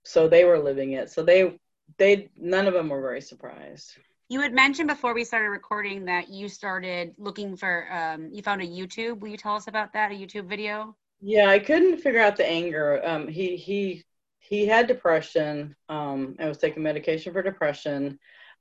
so 0.04 0.28
they 0.28 0.46
were 0.46 0.60
living 0.60 0.94
it. 0.94 1.10
So 1.10 1.24
they 1.24 1.60
they 1.98 2.30
none 2.38 2.68
of 2.68 2.74
them 2.74 2.90
were 2.90 3.02
very 3.02 3.22
surprised. 3.22 3.98
You 4.30 4.42
had 4.42 4.54
mentioned 4.54 4.88
before 4.88 5.14
we 5.14 5.24
started 5.24 5.50
recording 5.50 6.06
that 6.06 6.30
you 6.30 6.48
started 6.48 7.14
looking 7.18 7.58
for 7.58 7.92
um 7.92 8.30
you 8.32 8.42
found 8.42 8.62
a 8.62 8.68
youtube. 8.68 9.20
Will 9.20 9.30
you 9.30 9.38
tell 9.38 9.56
us 9.56 9.68
about 9.68 9.92
that 9.94 10.12
a 10.12 10.16
youtube 10.16 10.46
video 10.46 10.96
yeah 11.22 11.50
i 11.50 11.60
couldn't 11.60 11.98
figure 11.98 12.22
out 12.22 12.36
the 12.36 12.46
anger 12.46 13.02
um 13.06 13.28
he 13.28 13.56
he 13.56 14.04
he 14.40 14.66
had 14.66 14.88
depression 14.88 15.76
um 15.90 16.36
and 16.40 16.48
was 16.48 16.58
taking 16.58 16.84
medication 16.84 17.34
for 17.34 17.42
depression 17.42 18.18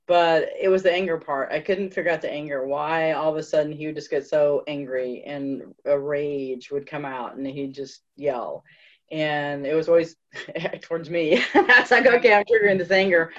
but 0.09 0.49
it 0.59 0.69
was 0.69 0.81
the 0.81 0.91
anger 0.91 1.19
part. 1.19 1.51
I 1.51 1.59
couldn't 1.59 1.93
figure 1.93 2.09
out 2.09 2.23
the 2.23 2.31
anger. 2.31 2.65
Why 2.65 3.11
all 3.11 3.29
of 3.29 3.37
a 3.37 3.43
sudden 3.43 3.71
he 3.71 3.85
would 3.85 3.95
just 3.95 4.09
get 4.09 4.25
so 4.25 4.63
angry 4.65 5.21
and 5.23 5.75
a 5.85 5.99
rage 5.99 6.71
would 6.71 6.87
come 6.87 7.05
out 7.05 7.35
and 7.35 7.45
he'd 7.45 7.75
just 7.75 8.01
yell. 8.15 8.63
And 9.11 9.67
it 9.67 9.75
was 9.75 9.87
always 9.87 10.15
towards 10.81 11.11
me. 11.11 11.43
I 11.53 11.81
was 11.81 11.91
like, 11.91 12.07
okay, 12.07 12.33
I'm 12.33 12.43
triggering 12.45 12.79
this 12.79 12.89
anger. 12.89 13.31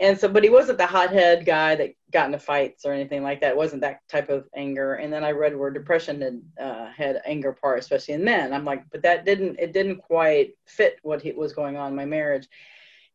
And 0.00 0.18
so, 0.18 0.28
but 0.28 0.42
he 0.42 0.50
wasn't 0.50 0.78
the 0.78 0.86
hothead 0.86 1.44
guy 1.44 1.74
that 1.76 1.90
got 2.10 2.26
into 2.26 2.38
fights 2.38 2.84
or 2.86 2.92
anything 2.92 3.22
like 3.22 3.40
that. 3.42 3.50
It 3.50 3.56
wasn't 3.56 3.82
that 3.82 4.00
type 4.08 4.30
of 4.30 4.48
anger. 4.56 4.94
And 4.94 5.12
then 5.12 5.24
I 5.24 5.30
read 5.32 5.54
where 5.54 5.70
depression 5.70 6.20
had 6.22 6.42
uh, 6.58 6.90
had 6.90 7.20
anger 7.26 7.52
part, 7.52 7.78
especially 7.78 8.14
in 8.14 8.24
men. 8.24 8.52
I'm 8.52 8.64
like, 8.64 8.84
but 8.90 9.02
that 9.02 9.26
didn't, 9.26 9.60
it 9.60 9.72
didn't 9.72 9.98
quite 9.98 10.54
fit 10.66 10.98
what 11.02 11.20
he, 11.20 11.32
was 11.32 11.52
going 11.52 11.76
on 11.76 11.90
in 11.90 11.96
my 11.96 12.06
marriage 12.06 12.48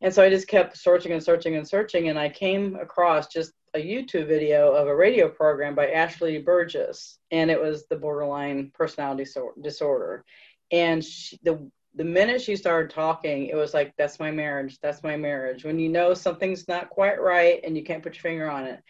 and 0.01 0.13
so 0.13 0.23
I 0.23 0.29
just 0.29 0.47
kept 0.47 0.77
searching 0.77 1.13
and 1.13 1.23
searching 1.23 1.55
and 1.55 1.67
searching, 1.67 2.09
and 2.09 2.19
I 2.19 2.29
came 2.29 2.75
across 2.75 3.27
just 3.27 3.53
a 3.73 3.79
YouTube 3.79 4.27
video 4.27 4.73
of 4.73 4.87
a 4.87 4.95
radio 4.95 5.29
program 5.29 5.75
by 5.75 5.89
Ashley 5.89 6.37
Burgess, 6.37 7.19
and 7.31 7.49
it 7.49 7.59
was 7.59 7.87
the 7.87 7.95
borderline 7.95 8.71
personality 8.73 9.25
disorder. 9.61 10.25
And 10.71 11.03
she, 11.03 11.39
the 11.43 11.69
the 11.95 12.03
minute 12.03 12.41
she 12.41 12.55
started 12.55 12.91
talking, 12.91 13.47
it 13.47 13.55
was 13.55 13.73
like, 13.73 13.93
"That's 13.97 14.19
my 14.19 14.31
marriage. 14.31 14.79
That's 14.81 15.03
my 15.03 15.17
marriage." 15.17 15.63
When 15.63 15.79
you 15.79 15.89
know 15.89 16.13
something's 16.13 16.67
not 16.67 16.89
quite 16.89 17.21
right 17.21 17.61
and 17.63 17.77
you 17.77 17.83
can't 17.83 18.03
put 18.03 18.15
your 18.15 18.21
finger 18.21 18.49
on 18.49 18.65
it, 18.65 18.81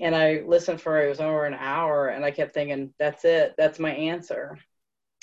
and 0.00 0.14
I 0.14 0.40
listened 0.46 0.80
for 0.80 1.02
it 1.02 1.08
was 1.08 1.20
over 1.20 1.44
an 1.46 1.54
hour, 1.54 2.08
and 2.08 2.24
I 2.24 2.30
kept 2.30 2.54
thinking, 2.54 2.94
"That's 2.98 3.24
it. 3.24 3.54
That's 3.58 3.78
my 3.78 3.92
answer." 3.92 4.58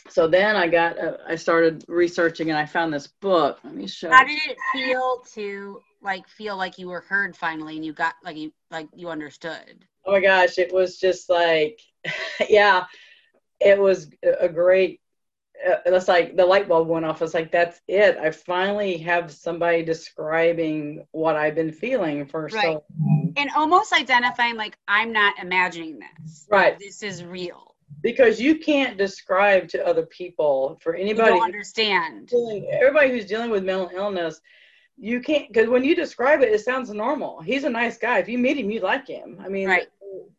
So 0.10 0.28
then 0.28 0.56
I 0.56 0.68
got, 0.68 0.98
uh, 0.98 1.18
I 1.28 1.36
started 1.36 1.86
researching, 1.88 2.50
and 2.50 2.58
I 2.58 2.66
found 2.66 2.94
this 2.94 3.08
book. 3.08 3.60
Let 3.64 3.76
me 3.76 3.88
show. 3.88 4.10
You. 4.10 4.16
How 4.16 4.26
did 4.26 4.40
it 4.50 4.58
feel 4.74 5.24
to 5.34 5.82
like 6.02 6.28
feel 6.28 6.58
like 6.58 6.80
you 6.80 6.90
were 6.90 7.02
heard 7.02 7.36
finally, 7.36 7.76
and 7.76 7.86
you 7.86 7.94
got 7.94 8.16
like 8.24 8.38
you 8.38 8.52
like 8.72 8.88
you 8.96 9.10
understood? 9.10 9.86
Oh 10.06 10.14
my 10.14 10.22
gosh, 10.22 10.58
it 10.58 10.74
was 10.74 10.98
just 10.98 11.30
like, 11.30 11.80
yeah, 12.50 12.86
it 13.60 13.80
was 13.80 14.10
a 14.24 14.50
great 14.50 15.01
Uh, 15.68 15.78
it's 15.86 16.08
like 16.08 16.36
the 16.36 16.46
light 16.46 16.68
bulb 16.68 16.88
went 16.88 17.06
off. 17.06 17.22
It's 17.22 17.34
like 17.34 17.52
that's 17.52 17.82
it. 17.88 18.18
I 18.18 18.32
finally 18.32 18.98
have 18.98 19.32
somebody 19.32 19.84
describing 19.84 21.06
what 21.12 21.36
I've 21.36 21.56
been 21.56 21.72
feeling 21.72 22.26
for 22.26 22.44
right. 22.44 22.52
so 22.52 22.84
long. 23.00 23.34
And 23.38 23.50
almost 23.56 23.94
identifying 23.94 24.56
like 24.56 24.78
I'm 24.88 25.12
not 25.12 25.36
imagining 25.40 26.00
this. 26.00 26.48
Right. 26.50 26.78
This 26.80 27.04
is 27.04 27.24
real. 27.24 27.76
Because 28.02 28.40
you 28.40 28.58
can't 28.58 28.98
describe 28.98 29.68
to 29.70 29.86
other 29.86 30.06
people 30.06 30.80
for 30.82 30.96
anybody. 30.96 31.36
You 31.36 31.42
understand. 31.42 32.32
Everybody 32.72 33.10
who's 33.10 33.26
dealing 33.26 33.52
with 33.52 33.64
mental 33.64 33.92
illness, 33.94 34.42
you 34.98 35.20
can't 35.22 35.48
because 35.52 35.70
when 35.70 35.84
you 35.84 35.96
describe 35.96 36.42
it, 36.42 36.52
it 36.52 36.62
sounds 36.62 36.90
normal. 36.90 37.42
He's 37.42 37.64
a 37.64 37.70
nice 37.70 37.98
guy. 37.98 38.20
If 38.20 38.30
you 38.30 38.38
meet 38.38 38.58
him, 38.58 38.72
you 38.72 38.80
like 38.80 39.08
him. 39.08 39.40
I 39.44 39.50
mean, 39.50 39.68
right. 39.68 39.88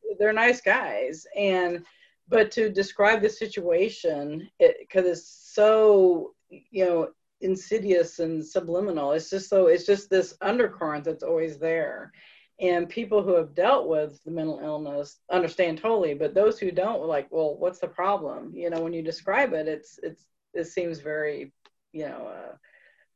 they're, 0.02 0.16
they're 0.18 0.32
nice 0.32 0.60
guys, 0.60 1.26
and 1.36 1.84
but 2.32 2.50
to 2.52 2.70
describe 2.70 3.20
the 3.22 3.28
situation 3.28 4.48
because 4.58 5.06
it, 5.06 5.10
it's 5.10 5.52
so 5.54 6.32
you 6.48 6.84
know 6.84 7.08
insidious 7.42 8.20
and 8.20 8.44
subliminal. 8.44 9.12
It's 9.12 9.30
just 9.30 9.50
so 9.50 9.66
it's 9.66 9.84
just 9.84 10.08
this 10.08 10.34
undercurrent 10.40 11.04
that's 11.04 11.22
always 11.22 11.58
there. 11.58 12.12
And 12.60 12.88
people 12.88 13.22
who 13.22 13.34
have 13.34 13.54
dealt 13.54 13.88
with 13.88 14.22
the 14.24 14.30
mental 14.30 14.60
illness 14.62 15.18
understand 15.30 15.78
totally 15.78 16.14
but 16.14 16.34
those 16.34 16.58
who 16.58 16.70
don't 16.70 17.06
like 17.06 17.28
well 17.30 17.56
what's 17.56 17.80
the 17.80 17.88
problem? 17.88 18.52
You 18.54 18.70
know 18.70 18.80
when 18.80 18.92
you 18.92 19.02
describe 19.02 19.52
it 19.52 19.68
it's 19.68 19.98
it's 20.02 20.24
it 20.54 20.64
seems 20.64 21.00
very 21.00 21.52
you 21.92 22.06
know 22.06 22.32
uh, 22.34 22.56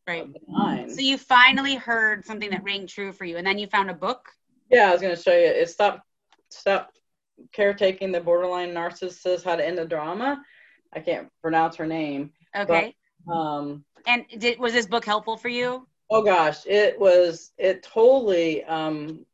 right. 0.06 0.26
benign. 0.46 0.90
so 0.90 1.00
you 1.00 1.16
finally 1.16 1.76
heard 1.76 2.25
something 2.25 2.50
that 2.50 2.64
rang 2.64 2.87
true 2.87 3.12
for 3.12 3.25
you 3.25 3.37
and 3.37 3.46
then 3.46 3.58
you 3.58 3.66
found 3.66 3.90
a 3.90 3.94
book? 3.94 4.28
Yeah 4.70 4.88
i 4.88 4.92
was 4.92 5.00
going 5.00 5.16
to 5.16 5.23
show 5.23 5.32
you. 5.32 5.46
It 5.46 5.70
stop 5.70 6.02
stop 6.50 6.92
caretaking 7.52 8.12
the 8.12 8.21
borderline 8.21 8.73
narcissist 8.73 9.45
how 9.45 9.57
to 9.57 9.66
end 9.66 9.78
the 9.78 9.85
drama. 9.85 10.43
I 10.93 11.00
can't 11.00 11.28
pronounce 11.43 11.76
her 11.76 11.87
name. 11.87 12.33
Okay. 12.57 12.95
But, 13.26 13.33
um, 13.33 13.85
and 14.07 14.25
did 14.38 14.59
was 14.59 14.73
this 14.73 14.87
book 14.87 15.05
helpful 15.05 15.37
for 15.37 15.49
you? 15.49 15.87
Oh 16.11 16.23
gosh, 16.23 16.66
it 16.66 16.99
was. 16.99 17.52
It 17.59 17.83
totally 17.83 18.64
um, 18.64 19.26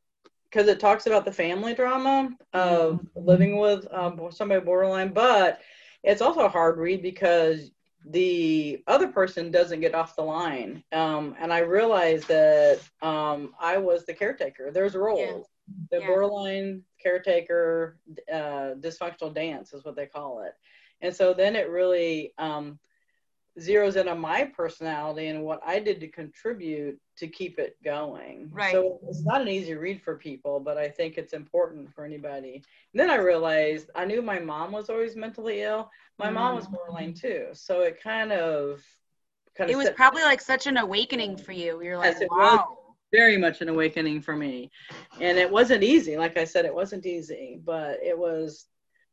because 0.53 0.69
it 0.69 0.81
talks 0.81 1.07
about 1.07 1.25
the 1.25 1.33
family 1.33 1.75
drama 1.75 2.31
of 2.53 2.95
mm-hmm. 2.95 3.27
living 3.27 3.59
with 3.59 3.87
um, 3.93 4.21
somebody 4.31 4.65
borderline, 4.65 5.13
but 5.13 5.61
it's 6.03 6.23
also 6.23 6.41
a 6.41 6.49
hard 6.49 6.79
read 6.79 7.03
because 7.03 7.71
the 8.07 8.83
other 8.87 9.09
person 9.09 9.51
doesn't 9.51 9.81
get 9.81 9.95
off 9.95 10.17
the 10.17 10.23
line. 10.23 10.83
Um, 10.93 11.37
and 11.41 11.53
I 11.53 11.61
realized 11.61 12.29
that 12.29 12.81
um, 13.01 13.55
I 13.61 13.79
was 13.79 14.05
the 14.05 14.15
caretaker. 14.15 14.71
There's 14.71 14.95
roles. 14.95 15.47
Yeah. 15.47 15.99
The 15.99 16.01
yeah. 16.01 16.07
borderline 16.07 16.83
caretaker 17.03 17.99
uh, 18.33 18.75
dysfunctional 18.81 19.35
dance 19.35 19.73
is 19.73 19.85
what 19.85 19.97
they 19.97 20.07
call 20.07 20.43
it. 20.43 20.53
And 21.01 21.15
so 21.15 21.35
then 21.35 21.57
it 21.57 21.69
really 21.69 22.33
um, 22.39 22.79
zeroes 23.61 23.97
in 23.97 24.09
on 24.09 24.19
my 24.19 24.45
personality 24.45 25.27
and 25.27 25.43
what 25.43 25.61
i 25.67 25.79
did 25.79 26.01
to 26.01 26.09
contribute 26.09 26.99
to 27.17 27.29
keep 27.29 27.59
it 27.59 27.77
going. 27.85 28.49
Right. 28.51 28.73
so 28.73 28.99
it's 29.07 29.25
not 29.25 29.43
an 29.43 29.49
easy 29.49 29.75
read 29.75 30.01
for 30.01 30.17
people 30.17 30.59
but 30.59 30.79
i 30.79 30.89
think 30.89 31.19
it's 31.19 31.35
important 31.35 31.93
for 31.95 32.05
anybody. 32.05 32.55
And 32.55 33.01
then 33.01 33.11
i 33.11 33.17
realized 33.17 33.91
i 33.95 34.05
knew 34.05 34.23
my 34.23 34.39
mom 34.39 34.73
was 34.73 34.89
always 34.89 35.17
mentally 35.17 35.63
ill. 35.63 35.91
My 36.19 36.29
mm. 36.29 36.35
mom 36.35 36.57
was 36.57 36.67
borderline 36.67 37.15
too. 37.15 37.49
So 37.53 37.81
it 37.81 38.03
kind 38.03 38.33
of 38.33 38.83
kind 39.55 39.69
of 39.69 39.75
it 39.75 39.77
was 39.77 39.91
probably 39.91 40.23
like 40.23 40.41
such 40.41 40.67
an 40.67 40.79
awakening 40.79 41.37
for 41.37 41.53
you. 41.53 41.83
You're 41.83 41.99
like 41.99 42.17
yes, 42.19 42.29
wow 42.31 42.79
very 43.13 43.37
much 43.37 43.61
an 43.61 43.69
awakening 43.69 44.23
for 44.23 44.35
me. 44.35 44.71
And 45.21 45.39
it 45.39 45.51
wasn't 45.51 45.85
easy. 45.85 46.17
Like 46.17 46.37
I 46.37 46.45
said, 46.45 46.65
it 46.65 46.75
wasn't 46.75 47.07
easy, 47.07 47.61
but 47.63 47.99
it 48.03 48.19
was 48.19 48.67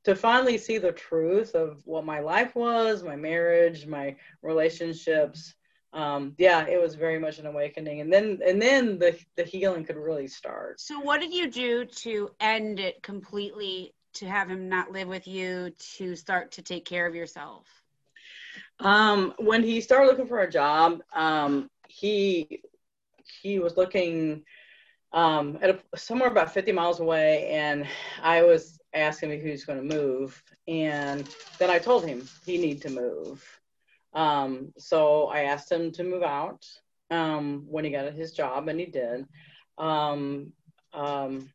to 0.05 0.15
finally 0.15 0.57
see 0.57 0.77
the 0.77 0.93
truth 0.93 1.53
of 1.53 1.81
what 1.85 2.05
my 2.05 2.19
life 2.19 2.55
was, 2.55 3.03
my 3.03 3.17
marriage, 3.17 3.85
my 3.85 4.15
relationships. 4.41 5.53
Um, 5.91 6.35
yeah, 6.37 6.65
it 6.67 6.81
was 6.81 6.95
very 6.95 7.19
much 7.19 7.39
an 7.39 7.47
awakening. 7.47 7.99
And 7.99 8.11
then, 8.11 8.39
and 8.45 8.61
then 8.61 8.97
the, 8.97 9.19
the 9.35 9.43
healing 9.43 9.83
could 9.83 9.97
really 9.97 10.27
start. 10.27 10.79
So 10.79 10.99
what 10.99 11.19
did 11.19 11.33
you 11.33 11.49
do 11.51 11.85
to 11.85 12.29
end 12.39 12.79
it 12.79 13.03
completely, 13.03 13.93
to 14.13 14.27
have 14.27 14.49
him 14.49 14.69
not 14.69 14.91
live 14.91 15.07
with 15.07 15.27
you, 15.27 15.71
to 15.97 16.15
start 16.15 16.51
to 16.53 16.61
take 16.61 16.85
care 16.85 17.05
of 17.05 17.15
yourself? 17.15 17.65
Um, 18.79 19.33
when 19.39 19.63
he 19.63 19.81
started 19.81 20.07
looking 20.07 20.27
for 20.27 20.39
a 20.39 20.49
job, 20.49 21.01
um, 21.13 21.69
he 21.87 22.61
he 23.41 23.59
was 23.59 23.77
looking 23.77 24.43
um, 25.13 25.57
at 25.61 25.69
a, 25.69 25.97
somewhere 25.97 26.29
about 26.29 26.53
50 26.53 26.71
miles 26.71 26.99
away, 26.99 27.49
and 27.49 27.87
I 28.21 28.43
was 28.43 28.79
asking 28.93 29.31
him 29.31 29.41
who's 29.41 29.65
going 29.65 29.79
to 29.87 29.95
move, 29.95 30.41
and 30.67 31.27
then 31.57 31.69
I 31.69 31.79
told 31.79 32.05
him 32.05 32.27
he 32.45 32.57
needed 32.57 32.81
to 32.83 32.89
move. 32.89 33.59
Um, 34.13 34.73
so 34.77 35.27
I 35.27 35.41
asked 35.41 35.71
him 35.71 35.91
to 35.93 36.03
move 36.03 36.23
out 36.23 36.65
um, 37.11 37.65
when 37.67 37.85
he 37.85 37.91
got 37.91 38.11
his 38.13 38.31
job, 38.33 38.67
and 38.67 38.79
he 38.79 38.85
did. 38.85 39.25
Um, 39.77 40.51
um, 40.93 41.49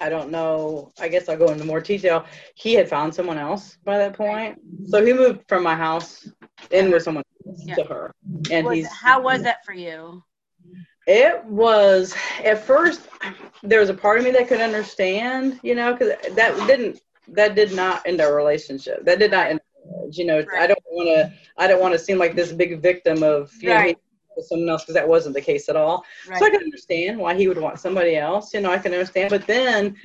I 0.00 0.08
don't 0.08 0.30
know. 0.30 0.92
I 1.00 1.08
guess 1.08 1.28
I'll 1.28 1.36
go 1.36 1.50
into 1.50 1.64
more 1.64 1.80
detail. 1.80 2.24
He 2.54 2.74
had 2.74 2.88
found 2.88 3.14
someone 3.14 3.38
else 3.38 3.78
by 3.84 3.98
that 3.98 4.14
point, 4.14 4.60
so 4.86 5.04
he 5.04 5.12
moved 5.12 5.40
from 5.48 5.62
my 5.62 5.74
house 5.74 6.30
in 6.70 6.90
with 6.90 7.02
someone 7.02 7.24
yeah. 7.64 7.74
to 7.76 7.84
her. 7.84 8.14
And 8.50 8.66
was, 8.66 8.76
he's 8.76 8.92
how 8.92 9.20
was 9.20 9.42
that 9.42 9.64
for 9.64 9.72
you? 9.72 10.22
It 11.10 11.42
was 11.46 12.14
at 12.44 12.62
first 12.62 13.08
there 13.62 13.80
was 13.80 13.88
a 13.88 13.94
part 13.94 14.18
of 14.18 14.24
me 14.24 14.30
that 14.32 14.46
could 14.46 14.60
understand, 14.60 15.58
you 15.62 15.74
know, 15.74 15.92
because 15.92 16.12
that 16.34 16.54
didn't 16.66 17.00
that 17.28 17.54
did 17.54 17.72
not 17.72 18.06
end 18.06 18.20
our 18.20 18.34
relationship. 18.34 19.04
That 19.04 19.18
did 19.18 19.30
not 19.30 19.48
end 19.48 19.60
you 20.10 20.26
know. 20.26 20.38
Right. 20.38 20.62
I 20.62 20.66
don't 20.66 20.78
want 20.90 21.08
to 21.08 21.32
I 21.56 21.66
don't 21.66 21.80
want 21.80 21.94
to 21.94 21.98
seem 21.98 22.18
like 22.18 22.36
this 22.36 22.52
big 22.52 22.80
victim 22.80 23.22
of 23.22 23.50
you 23.60 23.70
right. 23.70 23.96
know 23.96 24.02
with 24.36 24.46
someone 24.46 24.68
else 24.68 24.82
because 24.82 24.94
that 24.94 25.08
wasn't 25.08 25.34
the 25.34 25.40
case 25.40 25.68
at 25.68 25.76
all. 25.76 26.04
Right. 26.28 26.38
So 26.38 26.46
I 26.46 26.50
can 26.50 26.62
understand 26.62 27.18
why 27.18 27.34
he 27.34 27.48
would 27.48 27.58
want 27.58 27.80
somebody 27.80 28.16
else. 28.16 28.54
You 28.54 28.60
know, 28.60 28.70
I 28.70 28.78
can 28.78 28.92
understand. 28.92 29.30
But 29.30 29.46
then 29.46 29.96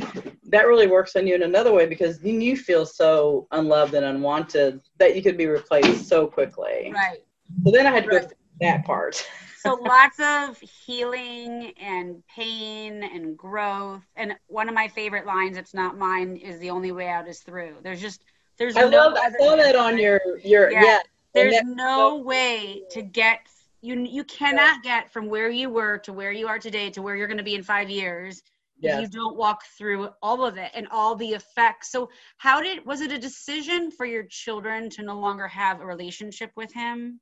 that 0.45 0.67
really 0.67 0.88
works 0.88 1.15
on 1.15 1.27
you 1.27 1.36
in 1.36 1.43
another 1.43 1.72
way 1.72 1.86
because 1.86 2.19
then 2.19 2.41
you 2.41 2.57
feel 2.57 2.86
so 2.86 3.48
unloved 3.51 3.93
and 3.93 4.05
unwanted 4.05 4.81
that 4.98 5.15
you 5.15 5.22
could 5.22 5.38
be 5.38 5.48
replaced 5.48 6.07
so 6.07 6.27
quickly. 6.27 6.91
Right. 6.93 7.19
So 7.63 7.72
then 7.72 7.86
I 7.86 7.91
had 7.91 8.05
to 8.05 8.10
go 8.10 8.19
through 8.19 8.38
that 8.62 8.86
part 8.86 9.25
so 9.79 9.79
lots 9.82 10.20
of 10.20 10.60
healing 10.60 11.74
and 11.79 12.24
pain 12.27 13.03
and 13.03 13.38
growth. 13.38 14.03
And 14.15 14.36
one 14.48 14.70
of 14.70 14.75
my 14.75 14.88
favorite 14.88 15.25
lines, 15.25 15.58
it's 15.58 15.74
not 15.74 15.98
mine, 15.98 16.38
is 16.38 16.60
the 16.60 16.70
only 16.70 16.91
way 16.91 17.08
out 17.08 17.27
is 17.27 17.39
through. 17.39 17.75
There's 17.82 18.01
just 18.01 18.24
there's 18.58 18.77
I 18.77 18.82
no 18.82 18.89
love 18.89 19.13
I 19.15 19.32
saw 19.32 19.55
that 19.55 19.75
on 19.75 19.98
your 19.98 20.20
your 20.43 20.72
yeah. 20.72 20.84
yeah. 20.84 21.00
There's 21.34 21.63
no 21.63 22.17
way 22.17 22.84
to 22.91 23.01
get 23.01 23.39
you 23.82 24.00
you 24.00 24.24
cannot 24.25 24.84
get 24.84 25.12
from 25.12 25.27
where 25.27 25.50
you 25.50 25.70
were 25.70 25.98
to 26.00 26.13
where 26.13 26.32
you 26.32 26.48
are 26.48 26.60
today 26.60 26.89
to 26.91 27.01
where 27.01 27.15
you're 27.15 27.27
going 27.27 27.38
to 27.38 27.43
be 27.43 27.55
in 27.55 27.63
5 27.63 27.89
years 27.89 28.43
yes. 28.84 29.01
you 29.01 29.08
don't 29.08 29.36
walk 29.36 29.63
through 29.77 30.10
all 30.22 30.46
of 30.46 30.58
it 30.58 30.72
and 30.74 30.88
all 30.91 31.15
the 31.15 31.29
effects. 31.29 31.91
So 31.91 32.10
how 32.38 32.62
did 32.62 32.86
was 32.86 33.01
it 33.01 33.12
a 33.12 33.20
decision 33.20 33.91
for 33.91 34.05
your 34.05 34.24
children 34.24 34.89
to 34.91 35.03
no 35.03 35.20
longer 35.20 35.48
have 35.48 35.82
a 35.82 35.86
relationship 35.86 36.51
with 36.55 36.74
him? 36.74 37.20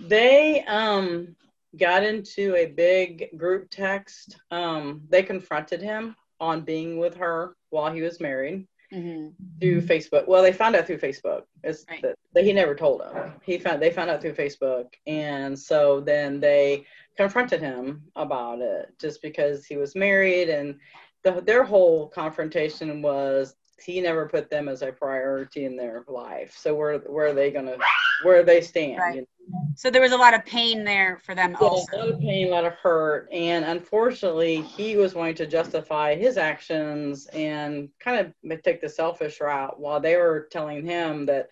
They 0.00 0.64
um, 0.64 1.36
got 1.78 2.02
into 2.02 2.54
a 2.56 2.66
big 2.66 3.36
group 3.36 3.68
text. 3.70 4.36
Um, 4.50 5.02
they 5.08 5.22
confronted 5.22 5.82
him 5.82 6.16
on 6.40 6.62
being 6.62 6.98
with 6.98 7.14
her 7.16 7.54
while 7.70 7.92
he 7.92 8.02
was 8.02 8.20
married 8.20 8.66
mm-hmm. 8.92 9.28
through 9.60 9.82
Facebook. 9.82 10.26
Well, 10.26 10.42
they 10.42 10.52
found 10.52 10.76
out 10.76 10.86
through 10.86 10.98
Facebook. 10.98 11.42
It's 11.62 11.84
right. 11.88 12.02
that, 12.02 12.16
that 12.34 12.44
he 12.44 12.52
never 12.52 12.74
told 12.74 13.00
them. 13.00 13.32
He 13.42 13.58
found 13.58 13.82
they 13.82 13.90
found 13.90 14.10
out 14.10 14.20
through 14.20 14.34
Facebook, 14.34 14.86
and 15.06 15.58
so 15.58 16.00
then 16.00 16.40
they 16.40 16.86
confronted 17.16 17.60
him 17.60 18.02
about 18.16 18.60
it 18.60 18.94
just 18.98 19.20
because 19.20 19.66
he 19.66 19.76
was 19.76 19.94
married 19.94 20.48
and 20.48 20.78
the, 21.22 21.42
their 21.42 21.64
whole 21.64 22.08
confrontation 22.08 23.02
was 23.02 23.54
he 23.84 24.00
never 24.00 24.26
put 24.26 24.50
them 24.50 24.68
as 24.68 24.82
a 24.82 24.92
priority 24.92 25.64
in 25.64 25.76
their 25.76 26.04
life. 26.08 26.56
So 26.56 26.74
where 26.74 26.98
where 26.98 27.28
are 27.28 27.34
they 27.34 27.50
gonna 27.50 27.76
where 28.22 28.42
they 28.42 28.60
stand? 28.60 28.98
Right. 28.98 29.14
You 29.16 29.20
know? 29.20 29.26
So 29.74 29.90
there 29.90 30.02
was 30.02 30.12
a 30.12 30.16
lot 30.16 30.34
of 30.34 30.44
pain 30.44 30.84
there 30.84 31.20
for 31.24 31.34
them 31.34 31.52
yeah, 31.52 31.66
also. 31.66 31.96
A 31.96 31.98
lot 31.98 32.08
of 32.10 32.20
pain, 32.20 32.46
a 32.46 32.50
lot 32.50 32.64
of 32.64 32.74
hurt, 32.74 33.28
and 33.32 33.64
unfortunately, 33.64 34.62
he 34.62 34.96
was 34.96 35.14
wanting 35.14 35.34
to 35.36 35.46
justify 35.46 36.14
his 36.14 36.36
actions 36.36 37.26
and 37.32 37.88
kind 37.98 38.32
of 38.44 38.62
take 38.62 38.80
the 38.80 38.88
selfish 38.88 39.40
route, 39.40 39.80
while 39.80 40.00
they 40.00 40.16
were 40.16 40.48
telling 40.50 40.84
him 40.84 41.26
that 41.26 41.48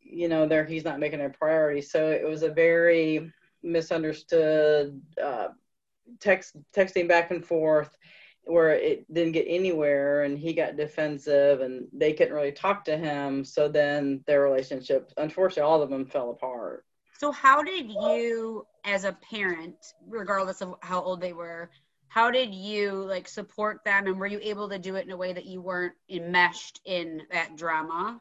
you 0.00 0.28
know 0.28 0.46
there 0.46 0.64
he's 0.64 0.84
not 0.84 1.00
making 1.00 1.20
a 1.20 1.28
priority. 1.28 1.82
So 1.82 2.10
it 2.10 2.26
was 2.26 2.42
a 2.42 2.50
very 2.50 3.30
misunderstood 3.62 5.00
uh, 5.22 5.48
text 6.20 6.56
texting 6.74 7.08
back 7.08 7.30
and 7.30 7.44
forth 7.44 7.96
where 8.48 8.70
it 8.70 9.12
didn't 9.12 9.32
get 9.32 9.46
anywhere 9.48 10.22
and 10.22 10.38
he 10.38 10.52
got 10.52 10.76
defensive 10.76 11.60
and 11.60 11.86
they 11.92 12.12
couldn't 12.12 12.34
really 12.34 12.52
talk 12.52 12.84
to 12.84 12.96
him. 12.96 13.44
So 13.44 13.68
then 13.68 14.22
their 14.26 14.42
relationship 14.42 15.12
unfortunately 15.16 15.70
all 15.70 15.82
of 15.82 15.90
them 15.90 16.06
fell 16.06 16.30
apart. 16.30 16.84
So 17.18 17.32
how 17.32 17.62
did 17.62 17.90
you 17.90 18.66
as 18.84 19.04
a 19.04 19.12
parent 19.12 19.76
regardless 20.06 20.62
of 20.62 20.74
how 20.80 21.02
old 21.02 21.20
they 21.20 21.32
were 21.32 21.70
how 22.08 22.30
did 22.30 22.54
you 22.54 22.92
like 22.92 23.28
support 23.28 23.84
them 23.84 24.06
and 24.06 24.18
were 24.18 24.26
you 24.26 24.40
able 24.42 24.68
to 24.70 24.78
do 24.78 24.96
it 24.96 25.04
in 25.04 25.12
a 25.12 25.16
way 25.16 25.32
that 25.32 25.44
you 25.44 25.60
weren't 25.60 25.94
enmeshed 26.08 26.80
in 26.86 27.22
that 27.30 27.56
drama 27.56 28.20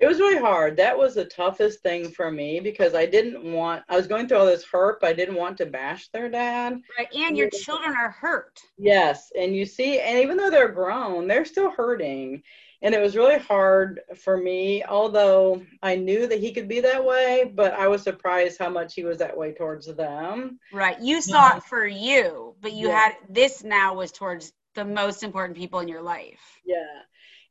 it 0.00 0.06
was 0.06 0.18
really 0.18 0.40
hard. 0.40 0.78
That 0.78 0.96
was 0.96 1.14
the 1.14 1.26
toughest 1.26 1.82
thing 1.82 2.10
for 2.10 2.30
me 2.30 2.58
because 2.58 2.94
I 2.94 3.04
didn't 3.04 3.52
want, 3.52 3.84
I 3.88 3.96
was 3.96 4.06
going 4.06 4.26
through 4.26 4.38
all 4.38 4.46
this 4.46 4.64
hurt, 4.64 4.98
but 5.00 5.10
I 5.10 5.12
didn't 5.12 5.34
want 5.34 5.58
to 5.58 5.66
bash 5.66 6.08
their 6.08 6.30
dad. 6.30 6.80
Right. 6.98 7.08
And 7.14 7.36
your 7.36 7.50
children 7.50 7.94
are 7.94 8.10
hurt. 8.10 8.58
Yes. 8.78 9.30
And 9.38 9.54
you 9.54 9.66
see, 9.66 10.00
and 10.00 10.18
even 10.18 10.38
though 10.38 10.48
they're 10.48 10.72
grown, 10.72 11.28
they're 11.28 11.44
still 11.44 11.70
hurting. 11.70 12.42
And 12.80 12.94
it 12.94 13.02
was 13.02 13.14
really 13.14 13.38
hard 13.38 14.00
for 14.16 14.38
me, 14.38 14.82
although 14.84 15.62
I 15.82 15.96
knew 15.96 16.26
that 16.26 16.40
he 16.40 16.52
could 16.52 16.66
be 16.66 16.80
that 16.80 17.04
way, 17.04 17.52
but 17.54 17.74
I 17.74 17.88
was 17.88 18.02
surprised 18.02 18.58
how 18.58 18.70
much 18.70 18.94
he 18.94 19.04
was 19.04 19.18
that 19.18 19.36
way 19.36 19.52
towards 19.52 19.86
them. 19.94 20.58
Right. 20.72 20.98
You 20.98 21.20
saw 21.20 21.58
it 21.58 21.62
for 21.64 21.86
you, 21.86 22.54
but 22.62 22.72
you 22.72 22.88
yeah. 22.88 23.00
had 23.00 23.16
this 23.28 23.62
now 23.62 23.96
was 23.96 24.12
towards 24.12 24.54
the 24.74 24.84
most 24.86 25.22
important 25.22 25.58
people 25.58 25.80
in 25.80 25.88
your 25.88 26.00
life. 26.00 26.40
Yeah 26.64 27.02